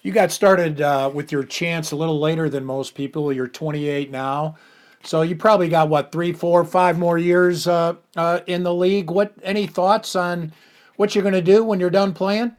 You 0.02 0.10
got 0.10 0.32
started 0.32 0.80
uh, 0.80 1.10
with 1.14 1.30
your 1.30 1.44
chance 1.44 1.92
a 1.92 1.96
little 1.96 2.18
later 2.18 2.48
than 2.48 2.64
most 2.64 2.96
people. 2.96 3.32
You're 3.32 3.46
28 3.46 4.10
now. 4.10 4.56
So 5.04 5.22
you 5.22 5.36
probably 5.36 5.68
got 5.68 5.88
what 5.88 6.10
three, 6.10 6.32
four, 6.32 6.64
five 6.64 6.98
more 6.98 7.18
years 7.18 7.68
uh, 7.68 7.94
uh, 8.16 8.40
in 8.46 8.64
the 8.64 8.74
league. 8.74 9.10
What 9.10 9.32
any 9.42 9.66
thoughts 9.66 10.16
on 10.16 10.52
what 10.96 11.14
you're 11.14 11.22
going 11.22 11.34
to 11.34 11.42
do 11.42 11.64
when 11.64 11.78
you're 11.78 11.90
done 11.90 12.14
playing? 12.14 12.56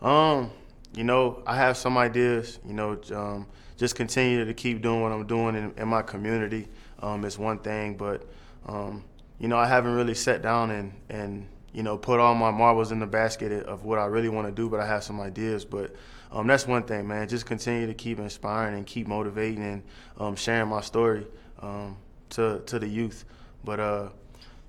Um, 0.00 0.50
you 0.94 1.04
know, 1.04 1.42
I 1.46 1.56
have 1.56 1.76
some 1.76 1.98
ideas. 1.98 2.58
You 2.66 2.72
know, 2.72 3.00
um, 3.12 3.46
just 3.76 3.94
continue 3.94 4.44
to 4.44 4.54
keep 4.54 4.80
doing 4.80 5.02
what 5.02 5.12
I'm 5.12 5.26
doing 5.26 5.54
in, 5.54 5.74
in 5.76 5.88
my 5.88 6.02
community. 6.02 6.68
Um, 7.00 7.24
is 7.26 7.38
one 7.38 7.58
thing, 7.58 7.98
but 7.98 8.26
um, 8.66 9.04
you 9.38 9.48
know, 9.48 9.58
I 9.58 9.66
haven't 9.66 9.94
really 9.94 10.14
sat 10.14 10.40
down 10.40 10.70
and 10.70 10.92
and 11.10 11.46
you 11.74 11.82
know 11.82 11.98
put 11.98 12.20
all 12.20 12.34
my 12.34 12.50
marbles 12.50 12.92
in 12.92 13.00
the 13.00 13.06
basket 13.06 13.52
of 13.66 13.84
what 13.84 13.98
I 13.98 14.06
really 14.06 14.30
want 14.30 14.46
to 14.48 14.52
do. 14.52 14.70
But 14.70 14.80
I 14.80 14.86
have 14.86 15.04
some 15.04 15.20
ideas. 15.20 15.64
But 15.64 15.94
um, 16.34 16.48
that's 16.48 16.66
one 16.66 16.82
thing, 16.82 17.06
man. 17.06 17.28
Just 17.28 17.46
continue 17.46 17.86
to 17.86 17.94
keep 17.94 18.18
inspiring 18.18 18.74
and 18.74 18.84
keep 18.84 19.06
motivating 19.06 19.62
and 19.62 19.82
um, 20.18 20.34
sharing 20.34 20.68
my 20.68 20.80
story 20.80 21.26
um, 21.60 21.96
to 22.30 22.60
to 22.66 22.78
the 22.80 22.88
youth. 22.88 23.24
But 23.62 23.78
uh, 23.78 24.08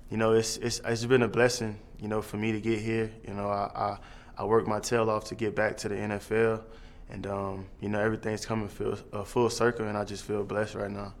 you 0.08 0.16
know, 0.16 0.32
it's 0.32 0.58
it's 0.58 0.80
it's 0.84 1.04
been 1.04 1.22
a 1.22 1.28
blessing, 1.28 1.78
you 2.00 2.06
know, 2.06 2.22
for 2.22 2.36
me 2.36 2.52
to 2.52 2.60
get 2.60 2.78
here. 2.78 3.10
You 3.26 3.34
know, 3.34 3.48
I 3.48 3.70
I, 3.74 3.98
I 4.38 4.44
worked 4.44 4.68
my 4.68 4.78
tail 4.78 5.10
off 5.10 5.24
to 5.24 5.34
get 5.34 5.56
back 5.56 5.76
to 5.78 5.88
the 5.88 5.96
NFL, 5.96 6.62
and 7.10 7.26
um, 7.26 7.66
you 7.80 7.88
know, 7.88 8.00
everything's 8.00 8.46
coming 8.46 8.68
full 8.68 8.96
uh, 9.12 9.24
full 9.24 9.50
circle, 9.50 9.88
and 9.88 9.98
I 9.98 10.04
just 10.04 10.24
feel 10.24 10.44
blessed 10.44 10.76
right 10.76 10.90
now. 10.90 11.14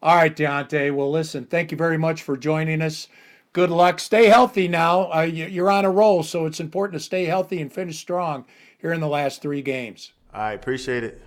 All 0.00 0.14
right, 0.14 0.34
Diontae. 0.34 0.94
Well, 0.94 1.10
listen, 1.10 1.44
thank 1.44 1.72
you 1.72 1.76
very 1.76 1.98
much 1.98 2.22
for 2.22 2.36
joining 2.36 2.80
us. 2.82 3.08
Good 3.52 3.70
luck. 3.70 3.98
Stay 3.98 4.26
healthy 4.26 4.68
now. 4.68 5.10
Uh, 5.12 5.22
you're 5.22 5.72
on 5.72 5.84
a 5.84 5.90
roll, 5.90 6.22
so 6.22 6.46
it's 6.46 6.60
important 6.60 7.00
to 7.00 7.04
stay 7.04 7.24
healthy 7.24 7.60
and 7.60 7.72
finish 7.72 7.98
strong 7.98 8.44
here 8.78 8.92
in 8.92 9.00
the 9.00 9.08
last 9.08 9.42
three 9.42 9.60
games. 9.60 10.12
I 10.32 10.52
appreciate 10.52 11.02
it. 11.02 11.20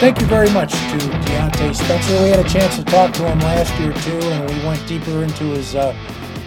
Thank 0.00 0.20
you 0.20 0.26
very 0.28 0.48
much 0.50 0.70
to 0.70 0.78
Diontae 0.78 1.74
Spencer. 1.74 2.22
We 2.22 2.30
had 2.30 2.38
a 2.38 2.48
chance 2.48 2.76
to 2.76 2.84
talk 2.84 3.12
to 3.14 3.28
him 3.28 3.40
last 3.40 3.78
year 3.78 3.92
too, 3.92 4.26
and 4.28 4.48
we 4.48 4.66
went 4.66 4.86
deeper 4.88 5.22
into 5.24 5.44
his 5.44 5.74
uh, 5.74 5.94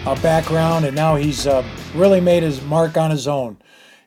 uh, 0.06 0.20
background, 0.22 0.86
and 0.86 0.96
now 0.96 1.14
he's 1.14 1.46
uh, 1.46 1.64
really 1.94 2.20
made 2.20 2.42
his 2.42 2.60
mark 2.62 2.96
on 2.96 3.12
his 3.12 3.28
own 3.28 3.58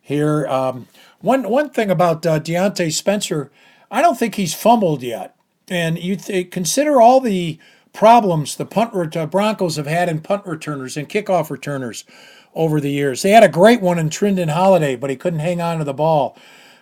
here. 0.06 0.46
Um, 0.48 0.88
one 1.20 1.50
one 1.50 1.72
thing 1.72 1.90
about 1.90 2.26
uh, 2.26 2.40
Diontae 2.40 2.94
Spencer, 2.94 3.52
I 3.90 4.02
don't 4.04 4.18
think 4.18 4.36
he's 4.36 4.54
fumbled 4.54 5.02
yet, 5.02 5.36
and 5.68 5.98
you 5.98 6.16
th- 6.16 6.52
consider 6.52 7.02
all 7.02 7.20
the 7.20 7.58
problems 7.92 8.56
the 8.56 8.66
punt 8.66 9.18
uh, 9.18 9.26
Broncos 9.26 9.78
have 9.78 9.88
had 9.88 10.08
in 10.08 10.22
punt 10.22 10.46
returners 10.46 10.96
and 10.96 11.10
kickoff 11.10 11.50
returners 11.50 12.06
over 12.54 12.80
the 12.80 12.92
years. 12.92 13.24
They 13.24 13.32
had 13.32 13.44
a 13.44 13.50
great 13.50 13.82
one 13.82 13.98
in 13.98 14.10
Trindon 14.10 14.52
Holliday, 14.52 14.96
but 14.96 15.10
he 15.10 15.16
couldn't 15.16 15.40
hang 15.40 15.60
on 15.60 15.80
to 15.80 15.84
the 15.84 15.94
ball. 15.94 16.38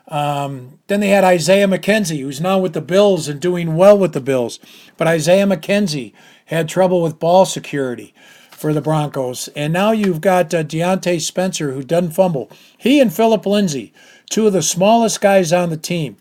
Um, 0.10 0.80
then 0.88 1.00
they 1.00 1.10
had 1.10 1.24
Isaiah 1.24 1.68
McKenzie, 1.68 2.20
who's 2.20 2.42
now 2.42 2.60
with 2.60 2.74
the 2.74 2.82
Bills 2.82 3.30
and 3.30 3.40
doing 3.40 3.78
well 3.78 3.98
with 3.98 4.12
the 4.12 4.20
Bills. 4.20 4.60
But 4.98 5.08
Isaiah 5.08 5.48
McKenzie 5.48 6.12
had 6.48 6.68
trouble 6.68 7.02
with 7.02 7.20
ball 7.20 7.46
security 7.46 8.14
for 8.64 8.72
the 8.72 8.80
Broncos. 8.80 9.50
And 9.58 9.74
now 9.74 9.92
you've 9.92 10.22
got 10.22 10.54
uh, 10.54 10.64
Diontae 10.64 11.20
Spencer, 11.20 11.74
who 11.74 11.84
doesn't 11.84 12.12
fumble. 12.12 12.50
He 12.78 13.02
and 13.02 13.14
Philip 13.14 13.46
Lindsay, 13.46 13.92
two 14.30 14.48
of 14.48 14.54
the 14.54 14.62
smallest 14.62 15.20
guys 15.20 15.52
on 15.52 15.70
the 15.70 15.76
team. 15.76 16.16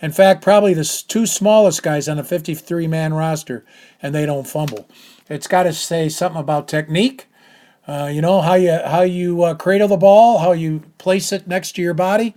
In 0.00 0.12
fact, 0.12 0.40
probably 0.40 0.74
the 0.74 0.84
two 1.08 1.26
smallest 1.26 1.82
guys 1.82 2.08
on 2.08 2.16
a 2.16 2.22
53 2.22 2.86
man 2.86 3.14
roster, 3.14 3.64
and 4.00 4.14
they 4.14 4.26
don't 4.26 4.46
fumble. 4.46 4.88
It's 5.28 5.48
got 5.48 5.64
to 5.64 5.72
say 5.72 6.08
something 6.08 6.40
about 6.40 6.68
technique. 6.68 7.26
Uh, 7.88 8.08
you 8.12 8.20
know 8.20 8.42
how 8.42 8.54
you 8.54 8.78
how 8.84 9.02
you 9.02 9.42
uh, 9.42 9.54
cradle 9.54 9.88
the 9.88 9.96
ball, 9.96 10.38
how 10.38 10.52
you 10.52 10.84
place 10.98 11.32
it 11.32 11.48
next 11.48 11.72
to 11.72 11.82
your 11.82 11.94
body, 11.94 12.32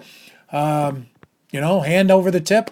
um, 0.52 1.06
you 1.52 1.62
know, 1.62 1.82
hand 1.82 2.10
over 2.10 2.32
the 2.32 2.42
tip. 2.42 2.72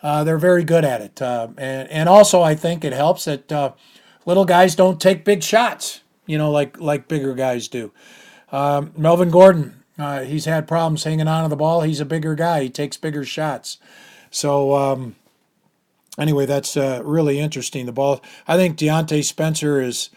Uh, 0.00 0.22
they're 0.22 0.38
very 0.38 0.62
good 0.62 0.84
at 0.84 1.00
it. 1.00 1.20
Uh, 1.20 1.48
and, 1.58 1.90
and 1.90 2.08
also, 2.08 2.40
I 2.40 2.54
think 2.54 2.84
it 2.84 2.92
helps 2.92 3.24
that 3.24 3.50
uh, 3.50 3.72
little 4.26 4.44
guys 4.44 4.76
don't 4.76 5.00
take 5.00 5.24
big 5.24 5.42
shots, 5.42 5.99
you 6.30 6.38
know, 6.38 6.50
like, 6.50 6.80
like 6.80 7.08
bigger 7.08 7.34
guys 7.34 7.66
do. 7.66 7.92
Um, 8.52 8.92
Melvin 8.96 9.30
Gordon, 9.30 9.82
uh, 9.98 10.20
he's 10.20 10.44
had 10.44 10.68
problems 10.68 11.04
hanging 11.04 11.28
on 11.28 11.42
to 11.42 11.48
the 11.48 11.56
ball. 11.56 11.82
He's 11.82 12.00
a 12.00 12.04
bigger 12.04 12.34
guy, 12.34 12.62
he 12.62 12.70
takes 12.70 12.96
bigger 12.96 13.24
shots. 13.24 13.78
So, 14.30 14.74
um, 14.74 15.16
anyway, 16.18 16.46
that's 16.46 16.76
uh, 16.76 17.02
really 17.04 17.40
interesting. 17.40 17.86
The 17.86 17.92
ball, 17.92 18.22
I 18.46 18.56
think 18.56 18.78
Diontae 18.78 19.24
Spencer 19.24 19.80
is 19.80 20.10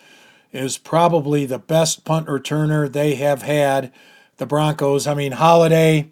is 0.52 0.78
probably 0.78 1.48
the 1.48 1.58
best 1.58 2.06
punt 2.06 2.28
returner 2.28 2.92
they 2.92 3.16
have 3.16 3.42
had. 3.42 3.92
The 4.38 4.46
Broncos. 4.46 5.08
I 5.08 5.16
mean, 5.16 5.32
Holliday 5.32 6.12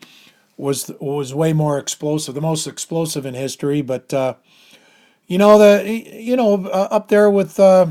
was 0.58 0.92
was 1.00 1.34
way 1.34 1.54
more 1.54 1.78
explosive, 1.78 2.34
the 2.34 2.42
most 2.42 2.66
explosive 2.66 3.26
in 3.26 3.36
history. 3.36 3.82
But 3.82 4.12
uh, 4.14 4.36
you 5.28 5.38
know 5.38 5.58
the 5.58 5.88
you 5.88 6.36
know 6.36 6.66
uh, 6.66 6.88
up 6.92 7.08
there 7.08 7.30
with 7.30 7.60
uh, 7.60 7.88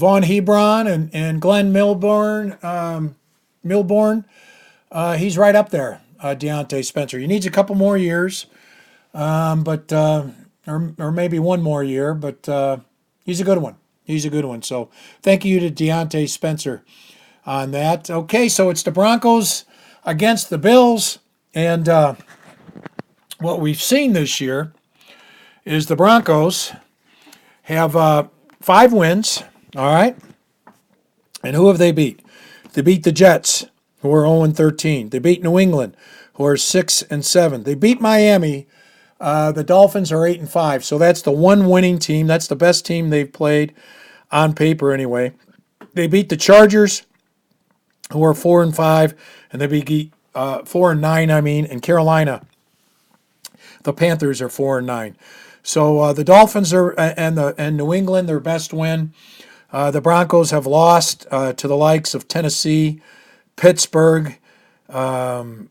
Vaughn 0.00 0.24
Hebron 0.24 0.86
and 0.86 1.10
and 1.14 1.40
Glyn 1.40 1.72
Milburn, 1.72 2.58
um, 2.62 3.16
Milburn, 3.62 4.24
uh, 4.90 5.16
he's 5.16 5.38
right 5.38 5.54
up 5.54 5.70
there. 5.70 6.00
Uh, 6.18 6.34
Diontae 6.34 6.84
Spencer. 6.84 7.18
He 7.18 7.26
needs 7.26 7.46
a 7.46 7.50
couple 7.50 7.74
more 7.74 7.96
years, 7.96 8.46
um, 9.14 9.64
but 9.64 9.90
uh, 9.92 10.26
or 10.66 10.92
or 10.98 11.12
maybe 11.12 11.38
one 11.38 11.62
more 11.62 11.82
year. 11.82 12.12
But 12.14 12.46
he's 13.24 13.40
a 13.40 13.44
good 13.44 13.58
one. 13.58 13.76
He's 14.04 14.24
a 14.24 14.30
good 14.30 14.44
one. 14.44 14.62
So 14.62 14.90
thank 15.22 15.44
you 15.44 15.60
to 15.60 15.70
Diontae 15.70 16.28
Spencer 16.28 16.82
on 17.46 17.70
that. 17.70 18.10
Okay, 18.10 18.48
so 18.48 18.70
it's 18.70 18.82
the 18.82 18.90
Broncos 18.90 19.64
against 20.04 20.50
the 20.50 20.58
Bills. 20.58 21.18
And 21.54 21.88
uh, 21.88 22.14
what 23.38 23.60
we've 23.60 23.80
seen 23.80 24.12
this 24.12 24.40
year 24.40 24.72
is 25.64 25.86
the 25.86 25.96
Broncos 25.96 26.72
have 27.62 27.94
uh, 27.96 28.28
five 28.60 28.92
wins, 28.92 29.42
all 29.76 29.92
right? 29.92 30.16
And 31.42 31.56
who 31.56 31.68
have 31.68 31.78
they 31.78 31.92
beat? 31.92 32.20
They 32.72 32.82
beat 32.82 33.02
the 33.02 33.12
Jets, 33.12 33.66
who 34.02 34.12
are 34.12 34.22
0 34.22 34.46
13. 34.52 35.10
They 35.10 35.18
beat 35.18 35.42
New 35.42 35.58
England, 35.58 35.96
who 36.34 36.44
are 36.44 36.56
6 36.56 37.02
and 37.02 37.24
7. 37.24 37.64
They 37.64 37.74
beat 37.74 38.00
Miami. 38.00 38.66
Uh, 39.20 39.52
the 39.52 39.64
Dolphins 39.64 40.12
are 40.12 40.26
8 40.26 40.40
and 40.40 40.50
5. 40.50 40.84
So 40.84 40.98
that's 40.98 41.22
the 41.22 41.32
one 41.32 41.68
winning 41.68 41.98
team. 41.98 42.26
That's 42.26 42.46
the 42.46 42.56
best 42.56 42.86
team 42.86 43.10
they've 43.10 43.32
played 43.32 43.74
on 44.30 44.54
paper, 44.54 44.92
anyway. 44.92 45.32
They 45.94 46.06
beat 46.06 46.28
the 46.28 46.36
Chargers, 46.36 47.02
who 48.12 48.22
are 48.24 48.34
4 48.34 48.62
and 48.62 48.74
5. 48.74 49.14
And 49.52 49.60
they 49.60 49.66
beat 49.66 50.12
uh, 50.34 50.64
four 50.64 50.92
and 50.92 51.00
nine. 51.00 51.30
I 51.30 51.40
mean, 51.40 51.64
in 51.64 51.80
Carolina, 51.80 52.42
the 53.82 53.92
Panthers 53.92 54.40
are 54.40 54.48
four 54.48 54.78
and 54.78 54.86
nine. 54.86 55.16
So 55.62 55.98
uh, 55.98 56.12
the 56.12 56.24
Dolphins 56.24 56.72
are 56.72 56.98
and 56.98 57.36
the 57.36 57.54
and 57.58 57.76
New 57.76 57.92
England 57.92 58.28
their 58.28 58.40
best 58.40 58.72
win. 58.72 59.12
Uh, 59.72 59.90
the 59.90 60.00
Broncos 60.00 60.50
have 60.50 60.66
lost 60.66 61.26
uh, 61.30 61.52
to 61.52 61.68
the 61.68 61.76
likes 61.76 62.14
of 62.14 62.26
Tennessee, 62.26 63.00
Pittsburgh, 63.56 64.38
um, 64.88 65.70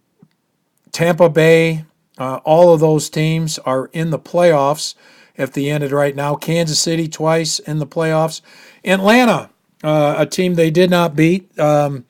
Tampa 0.91 1.29
Bay. 1.29 1.85
Uh, 2.17 2.37
all 2.43 2.73
of 2.73 2.79
those 2.79 3.09
teams 3.09 3.59
are 3.59 3.89
in 3.93 4.09
the 4.09 4.19
playoffs. 4.19 4.95
If 5.35 5.53
they 5.53 5.69
ended 5.69 5.91
right 5.91 6.15
now, 6.15 6.35
Kansas 6.35 6.79
City 6.79 7.07
twice 7.07 7.59
in 7.59 7.79
the 7.79 7.87
playoffs. 7.87 8.41
Atlanta, 8.83 9.49
uh, 9.83 10.15
a 10.17 10.25
team 10.25 10.55
they 10.55 10.71
did 10.71 10.89
not 10.89 11.15
beat. 11.15 11.57
Um, 11.57 12.05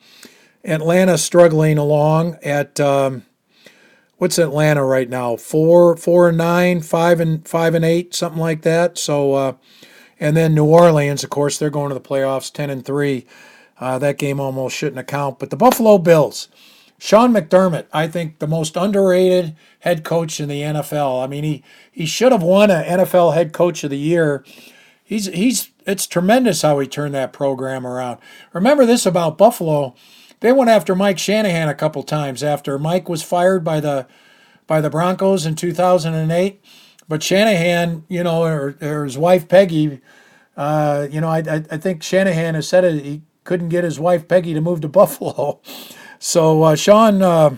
Atlanta 0.64 1.16
struggling 1.16 1.78
along 1.78 2.38
at 2.42 2.78
um, 2.80 3.24
what's 4.18 4.38
Atlanta 4.38 4.84
right 4.84 5.08
now? 5.08 5.36
Four, 5.36 5.96
four 5.96 6.28
and 6.28 6.38
nine, 6.38 6.80
five 6.82 7.20
and 7.20 7.46
five 7.46 7.74
and 7.74 7.84
eight, 7.84 8.14
something 8.14 8.40
like 8.40 8.62
that. 8.62 8.98
So, 8.98 9.34
uh, 9.34 9.52
and 10.20 10.36
then 10.36 10.54
New 10.54 10.64
Orleans, 10.64 11.24
of 11.24 11.30
course, 11.30 11.58
they're 11.58 11.70
going 11.70 11.88
to 11.88 11.94
the 11.94 12.00
playoffs, 12.00 12.52
ten 12.52 12.70
and 12.70 12.84
three. 12.84 13.26
Uh, 13.78 13.98
that 13.98 14.18
game 14.18 14.38
almost 14.38 14.76
shouldn't 14.76 15.00
account. 15.00 15.38
But 15.38 15.50
the 15.50 15.56
Buffalo 15.56 15.96
Bills, 15.96 16.48
Sean 16.98 17.32
McDermott, 17.32 17.86
I 17.92 18.06
think 18.08 18.38
the 18.38 18.46
most 18.46 18.76
underrated 18.76 19.56
head 19.80 20.04
coach 20.04 20.38
in 20.38 20.48
the 20.48 20.60
NFL. 20.60 21.24
I 21.24 21.26
mean, 21.26 21.44
he 21.44 21.64
he 21.90 22.06
should 22.06 22.32
have 22.32 22.42
won 22.42 22.70
an 22.70 22.84
NFL 22.84 23.34
Head 23.34 23.52
Coach 23.52 23.82
of 23.82 23.90
the 23.90 23.98
Year. 23.98 24.44
He's 25.02 25.26
he's 25.26 25.70
it's 25.86 26.06
tremendous 26.06 26.62
how 26.62 26.78
he 26.78 26.86
turned 26.86 27.14
that 27.14 27.32
program 27.32 27.86
around. 27.86 28.18
Remember 28.52 28.84
this 28.84 29.06
about 29.06 29.38
Buffalo 29.38 29.96
they 30.40 30.52
went 30.52 30.70
after 30.70 30.94
Mike 30.96 31.18
Shanahan 31.18 31.68
a 31.68 31.74
couple 31.74 32.02
times 32.02 32.42
after 32.42 32.78
Mike 32.78 33.08
was 33.08 33.22
fired 33.22 33.62
by 33.62 33.80
the 33.80 34.06
by 34.66 34.80
the 34.80 34.90
Broncos 34.90 35.46
in 35.46 35.54
2008. 35.54 36.62
But 37.10 37.24
Shanahan, 37.24 38.04
you 38.08 38.22
know, 38.22 38.44
or, 38.44 38.76
or 38.80 39.04
his 39.04 39.18
wife 39.18 39.48
Peggy, 39.48 40.00
uh, 40.56 41.08
you 41.10 41.20
know, 41.20 41.28
I, 41.28 41.38
I, 41.38 41.64
I 41.68 41.76
think 41.76 42.04
Shanahan 42.04 42.54
has 42.54 42.68
said 42.68 42.84
it. 42.84 43.04
He 43.04 43.22
couldn't 43.42 43.70
get 43.70 43.82
his 43.82 43.98
wife 43.98 44.28
Peggy 44.28 44.54
to 44.54 44.60
move 44.60 44.80
to 44.82 44.88
Buffalo. 45.00 45.60
So 46.20 46.62
uh, 46.62 46.76
Sean 46.76 47.20
uh, 47.20 47.56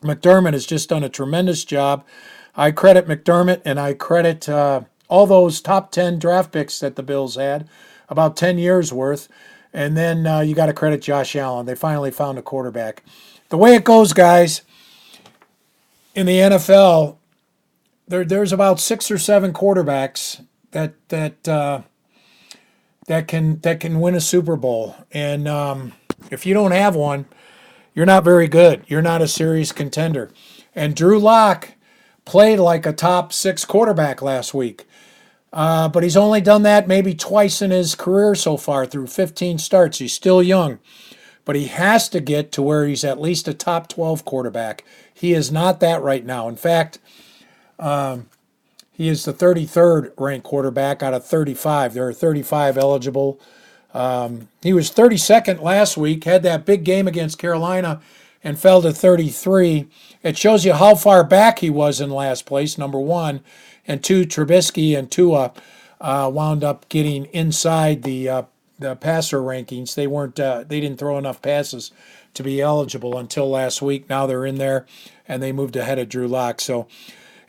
McDermott 0.00 0.54
has 0.54 0.66
just 0.66 0.88
done 0.88 1.04
a 1.04 1.08
tremendous 1.08 1.64
job. 1.64 2.04
I 2.56 2.72
credit 2.72 3.06
McDermott 3.06 3.62
and 3.64 3.78
I 3.78 3.94
credit 3.94 4.48
uh, 4.48 4.80
all 5.06 5.28
those 5.28 5.60
top 5.60 5.92
10 5.92 6.18
draft 6.18 6.50
picks 6.50 6.80
that 6.80 6.96
the 6.96 7.04
Bills 7.04 7.36
had, 7.36 7.68
about 8.08 8.36
10 8.36 8.58
years 8.58 8.92
worth. 8.92 9.28
And 9.72 9.96
then 9.96 10.26
uh, 10.26 10.40
you 10.40 10.56
got 10.56 10.66
to 10.66 10.72
credit 10.72 11.00
Josh 11.00 11.36
Allen. 11.36 11.66
They 11.66 11.76
finally 11.76 12.10
found 12.10 12.38
a 12.40 12.42
quarterback. 12.42 13.04
The 13.50 13.56
way 13.56 13.76
it 13.76 13.84
goes, 13.84 14.12
guys, 14.12 14.62
in 16.16 16.26
the 16.26 16.38
NFL, 16.38 17.18
there, 18.08 18.24
there's 18.24 18.52
about 18.52 18.80
six 18.80 19.10
or 19.10 19.18
seven 19.18 19.52
quarterbacks 19.52 20.44
that 20.72 20.94
that 21.08 21.48
uh, 21.48 21.82
that 23.06 23.28
can 23.28 23.60
that 23.60 23.80
can 23.80 24.00
win 24.00 24.14
a 24.14 24.20
Super 24.20 24.56
Bowl. 24.56 24.96
And 25.12 25.48
um, 25.48 25.92
if 26.30 26.46
you 26.46 26.54
don't 26.54 26.72
have 26.72 26.94
one, 26.94 27.26
you're 27.94 28.06
not 28.06 28.24
very 28.24 28.48
good. 28.48 28.84
You're 28.86 29.02
not 29.02 29.22
a 29.22 29.28
serious 29.28 29.72
contender. 29.72 30.30
And 30.74 30.96
Drew 30.96 31.18
Lock 31.18 31.72
played 32.24 32.58
like 32.58 32.86
a 32.86 32.92
top 32.92 33.32
six 33.32 33.64
quarterback 33.64 34.22
last 34.22 34.54
week. 34.54 34.86
Uh, 35.52 35.86
but 35.88 36.02
he's 36.02 36.16
only 36.16 36.40
done 36.40 36.62
that 36.62 36.88
maybe 36.88 37.14
twice 37.14 37.60
in 37.60 37.70
his 37.70 37.94
career 37.94 38.34
so 38.34 38.56
far 38.56 38.86
through 38.86 39.06
15 39.06 39.58
starts. 39.58 39.98
He's 39.98 40.14
still 40.14 40.42
young, 40.42 40.78
but 41.44 41.56
he 41.56 41.66
has 41.66 42.08
to 42.08 42.20
get 42.20 42.52
to 42.52 42.62
where 42.62 42.86
he's 42.86 43.04
at 43.04 43.20
least 43.20 43.48
a 43.48 43.52
top 43.52 43.88
12 43.88 44.24
quarterback. 44.24 44.82
He 45.12 45.34
is 45.34 45.52
not 45.52 45.80
that 45.80 46.00
right 46.00 46.24
now. 46.24 46.48
In 46.48 46.56
fact, 46.56 46.98
um, 47.82 48.28
he 48.92 49.08
is 49.08 49.24
the 49.24 49.32
33rd 49.32 50.12
ranked 50.16 50.46
quarterback 50.46 51.02
out 51.02 51.14
of 51.14 51.24
35. 51.24 51.94
There 51.94 52.06
are 52.06 52.12
35 52.12 52.78
eligible. 52.78 53.40
Um, 53.92 54.48
he 54.62 54.72
was 54.72 54.90
32nd 54.90 55.60
last 55.60 55.96
week, 55.96 56.24
had 56.24 56.42
that 56.44 56.64
big 56.64 56.84
game 56.84 57.08
against 57.08 57.38
Carolina, 57.38 58.00
and 58.44 58.58
fell 58.58 58.80
to 58.82 58.92
33. 58.92 59.88
It 60.22 60.38
shows 60.38 60.64
you 60.64 60.74
how 60.74 60.94
far 60.94 61.24
back 61.24 61.58
he 61.58 61.70
was 61.70 62.00
in 62.00 62.10
last 62.10 62.46
place, 62.46 62.78
number 62.78 62.98
one. 62.98 63.40
And 63.86 64.02
two, 64.02 64.24
Trubisky 64.24 64.96
and 64.96 65.10
Tua 65.10 65.52
uh, 66.00 66.30
wound 66.32 66.62
up 66.62 66.88
getting 66.88 67.26
inside 67.26 68.02
the 68.02 68.28
uh, 68.28 68.42
the 68.78 68.96
passer 68.96 69.38
rankings. 69.38 69.94
They 69.94 70.06
weren't 70.06 70.38
uh, 70.38 70.64
they 70.66 70.80
didn't 70.80 70.98
throw 70.98 71.18
enough 71.18 71.42
passes 71.42 71.90
to 72.34 72.42
be 72.42 72.60
eligible 72.60 73.18
until 73.18 73.50
last 73.50 73.82
week. 73.82 74.08
Now 74.08 74.26
they're 74.26 74.46
in 74.46 74.58
there, 74.58 74.86
and 75.26 75.42
they 75.42 75.52
moved 75.52 75.76
ahead 75.76 75.98
of 75.98 76.08
Drew 76.08 76.28
Lock. 76.28 76.60
So 76.60 76.86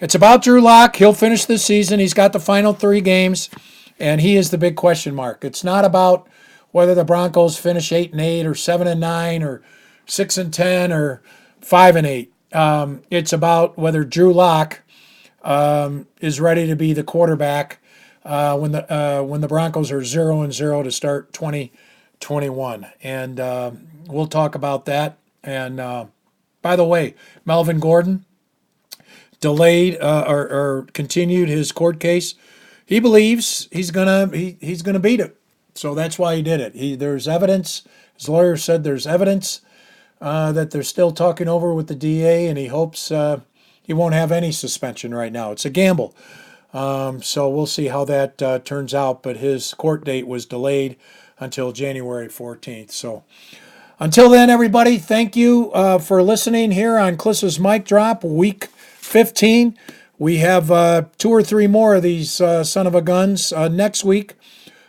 it's 0.04 0.16
about 0.16 0.44
Drew 0.44 0.60
Lock. 0.60 0.98
He'll 0.98 1.14
finish 1.14 1.46
the 1.46 1.58
season. 1.58 2.02
He's 2.02 2.14
got 2.14 2.34
the 2.34 2.40
final 2.42 2.74
three 2.74 3.00
games, 3.00 3.50
and 3.98 4.20
he 4.20 4.36
is 4.36 4.52
the 4.52 4.58
big 4.58 4.76
question 4.76 5.16
mark. 5.16 5.46
It's 5.46 5.64
not 5.64 5.86
about 5.86 6.28
whether 6.72 6.94
the 6.94 7.06
Broncos 7.06 7.58
finish 7.58 7.90
eight 7.94 8.12
and 8.12 8.20
eight 8.20 8.46
or 8.46 8.54
seven 8.54 8.86
and 8.86 9.00
nine 9.00 9.44
or 9.44 9.62
six 10.06 10.38
and 10.38 10.54
ten 10.54 10.92
or 10.92 11.22
five 11.62 11.96
and 11.96 12.06
eight. 12.06 12.34
Um, 12.52 13.04
it's 13.10 13.32
about 13.32 13.78
whether 13.78 14.04
Drew 14.04 14.34
Lock 14.34 14.82
um, 15.42 16.06
is 16.20 16.42
ready 16.42 16.68
to 16.68 16.76
be 16.76 16.92
the 16.92 17.06
quarterback 17.06 17.80
uh, 18.26 18.58
when 18.58 18.74
the 18.74 18.94
uh, 18.94 19.24
when 19.24 19.40
the 19.40 19.48
Broncos 19.48 19.90
are 19.90 20.04
zero 20.04 20.42
and 20.42 20.52
zero 20.52 20.84
to 20.84 20.92
start 20.92 21.32
2021, 21.32 22.88
and 23.04 23.40
uh, 23.40 23.72
we'll 24.08 24.28
talk 24.28 24.54
about 24.54 24.84
that. 24.84 25.18
And 25.46 25.80
uh, 25.80 26.08
by 26.62 26.76
the 26.76 26.84
way, 26.84 27.16
Melvin 27.46 27.80
Gordon 27.80 28.26
delayed 29.44 30.02
uh, 30.02 30.26
or, 30.28 30.42
or 30.50 30.88
continued 30.94 31.50
his 31.50 31.72
court 31.72 32.00
case. 32.00 32.34
He 32.86 33.00
believes 33.00 33.68
he's 33.72 33.92
gonna 33.92 34.30
he, 34.34 34.58
he's 34.60 34.82
gonna 34.82 35.00
beat 35.00 35.20
it, 35.20 35.40
so 35.76 35.94
that's 35.94 36.18
why 36.18 36.36
he 36.36 36.42
did 36.42 36.60
it. 36.60 36.74
He 36.74 36.96
there's 36.96 37.28
evidence. 37.28 37.84
His 38.16 38.28
lawyer 38.28 38.58
said 38.58 38.84
there's 38.84 39.06
evidence 39.06 39.62
uh, 40.20 40.52
that 40.54 40.72
they're 40.72 40.84
still 40.84 41.12
talking 41.12 41.48
over 41.48 41.74
with 41.74 41.88
the 41.88 41.96
DA, 41.96 42.48
and 42.48 42.58
he 42.58 42.68
hopes 42.68 43.12
he 43.84 43.94
won't 43.94 44.14
have 44.14 44.32
any 44.32 44.52
suspension 44.52 45.14
right 45.14 45.32
now. 45.32 45.52
It's 45.52 45.66
a 45.66 45.70
gamble. 45.70 46.16
Um, 46.74 47.22
so 47.22 47.50
we'll 47.50 47.68
see 47.68 47.88
how 47.88 48.06
that 48.06 48.42
uh, 48.42 48.60
turns 48.60 48.94
out. 48.94 49.22
But 49.22 49.38
his 49.38 49.74
court 49.74 50.06
date 50.06 50.26
was 50.28 50.46
delayed 50.46 50.98
until 51.40 51.72
January 51.72 52.28
14th. 52.28 52.92
So 52.92 53.24
until 54.00 54.30
then, 54.30 54.50
everybody, 54.50 54.98
thank 54.98 55.36
you 55.36 55.72
uh, 55.74 56.00
for 56.00 56.24
listening 56.24 56.72
here 56.72 56.98
on 56.98 57.18
Klis's 57.18 57.60
Mic 57.60 57.86
Drop, 57.86 58.24
week 58.24 58.70
15. 59.04 59.78
We 60.18 60.38
have 60.38 60.72
uh, 60.72 61.06
two 61.18 61.30
or 61.30 61.44
three 61.44 61.68
more 61.68 61.96
of 61.96 62.04
these 62.04 62.40
uh, 62.40 62.64
son 62.64 62.88
of 62.88 62.96
a 62.96 63.02
guns 63.02 63.52
uh, 63.52 63.68
next 63.68 64.04
week. 64.04 64.34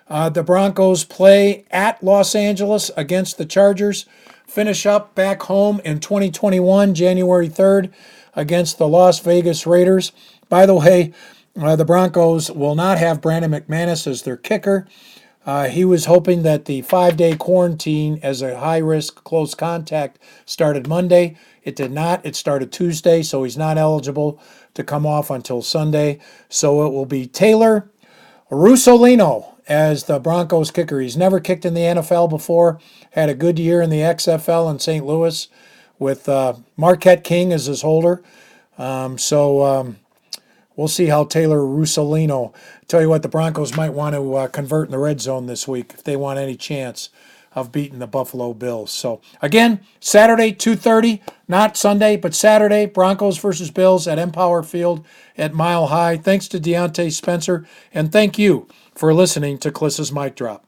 Uh, 0.08 0.28
the 0.28 0.42
Broncos 0.42 1.04
play 1.04 1.64
at 1.70 2.02
Los 2.02 2.34
Angeles 2.34 2.90
against 2.96 3.38
the 3.38 3.46
Chargers. 3.46 4.06
Finish 4.46 4.86
up 4.86 5.14
back 5.14 5.42
home 5.42 5.80
in 5.84 5.98
2021, 5.98 6.94
January 6.94 7.48
3rd 7.48 7.92
against 8.36 8.78
the 8.78 8.86
Las 8.86 9.18
Vegas 9.20 9.66
Raiders. 9.66 10.12
By 10.48 10.66
the 10.66 10.74
way, 10.74 11.12
uh, 11.60 11.76
the 11.76 11.84
Broncos 11.84 12.50
will 12.50 12.74
not 12.74 12.98
have 12.98 13.20
Brandon 13.20 13.50
McManus 13.50 14.06
as 14.06 14.22
their 14.22 14.36
kicker. 14.36 14.86
Uh, 15.46 15.68
he 15.68 15.84
was 15.84 16.06
hoping 16.06 16.42
that 16.42 16.64
the 16.64 16.82
five 16.82 17.16
day 17.16 17.36
quarantine 17.36 18.18
as 18.22 18.42
a 18.42 18.58
high 18.58 18.78
risk 18.78 19.22
close 19.24 19.54
contact 19.54 20.18
started 20.46 20.88
Monday. 20.88 21.36
It 21.64 21.76
did 21.76 21.92
not. 21.92 22.24
It 22.24 22.36
started 22.36 22.70
Tuesday, 22.70 23.22
so 23.22 23.42
he's 23.42 23.56
not 23.56 23.78
eligible 23.78 24.40
to 24.74 24.84
come 24.84 25.06
off 25.06 25.30
until 25.30 25.62
Sunday. 25.62 26.20
So 26.48 26.86
it 26.86 26.90
will 26.90 27.06
be 27.06 27.26
Taylor 27.26 27.90
Russolino 28.50 29.54
as 29.66 30.04
the 30.04 30.20
Broncos 30.20 30.70
kicker. 30.70 31.00
He's 31.00 31.16
never 31.16 31.40
kicked 31.40 31.64
in 31.64 31.74
the 31.74 31.80
NFL 31.80 32.28
before, 32.28 32.78
had 33.12 33.30
a 33.30 33.34
good 33.34 33.58
year 33.58 33.80
in 33.80 33.90
the 33.90 34.00
XFL 34.00 34.70
in 34.70 34.78
St. 34.78 35.04
Louis 35.04 35.48
with 35.98 36.28
uh, 36.28 36.54
Marquette 36.76 37.24
King 37.24 37.52
as 37.52 37.66
his 37.66 37.82
holder. 37.82 38.22
Um, 38.76 39.16
so 39.16 39.62
um, 39.62 39.96
we'll 40.76 40.88
see 40.88 41.06
how 41.06 41.24
Taylor 41.24 41.60
Russolino. 41.60 42.52
Tell 42.88 43.00
you 43.00 43.08
what, 43.08 43.22
the 43.22 43.28
Broncos 43.28 43.74
might 43.74 43.94
want 43.94 44.14
to 44.14 44.34
uh, 44.34 44.48
convert 44.48 44.88
in 44.88 44.92
the 44.92 44.98
red 44.98 45.20
zone 45.20 45.46
this 45.46 45.66
week 45.66 45.92
if 45.94 46.04
they 46.04 46.16
want 46.16 46.38
any 46.38 46.56
chance 46.56 47.08
of 47.54 47.72
beating 47.72 47.98
the 47.98 48.06
Buffalo 48.06 48.52
Bills. 48.54 48.90
So 48.90 49.20
again, 49.40 49.80
Saturday 50.00 50.52
2:30, 50.52 51.20
not 51.48 51.76
Sunday, 51.76 52.16
but 52.16 52.34
Saturday, 52.34 52.86
Broncos 52.86 53.38
versus 53.38 53.70
Bills 53.70 54.06
at 54.06 54.18
Empower 54.18 54.62
Field 54.62 55.04
at 55.36 55.54
Mile 55.54 55.86
High. 55.86 56.16
Thanks 56.16 56.48
to 56.48 56.60
Diontae 56.60 57.12
Spencer, 57.12 57.66
and 57.92 58.10
thank 58.12 58.38
you 58.38 58.66
for 58.94 59.14
listening 59.14 59.58
to 59.58 59.70
Klis's 59.70 60.12
Mic 60.12 60.36
Drop. 60.36 60.66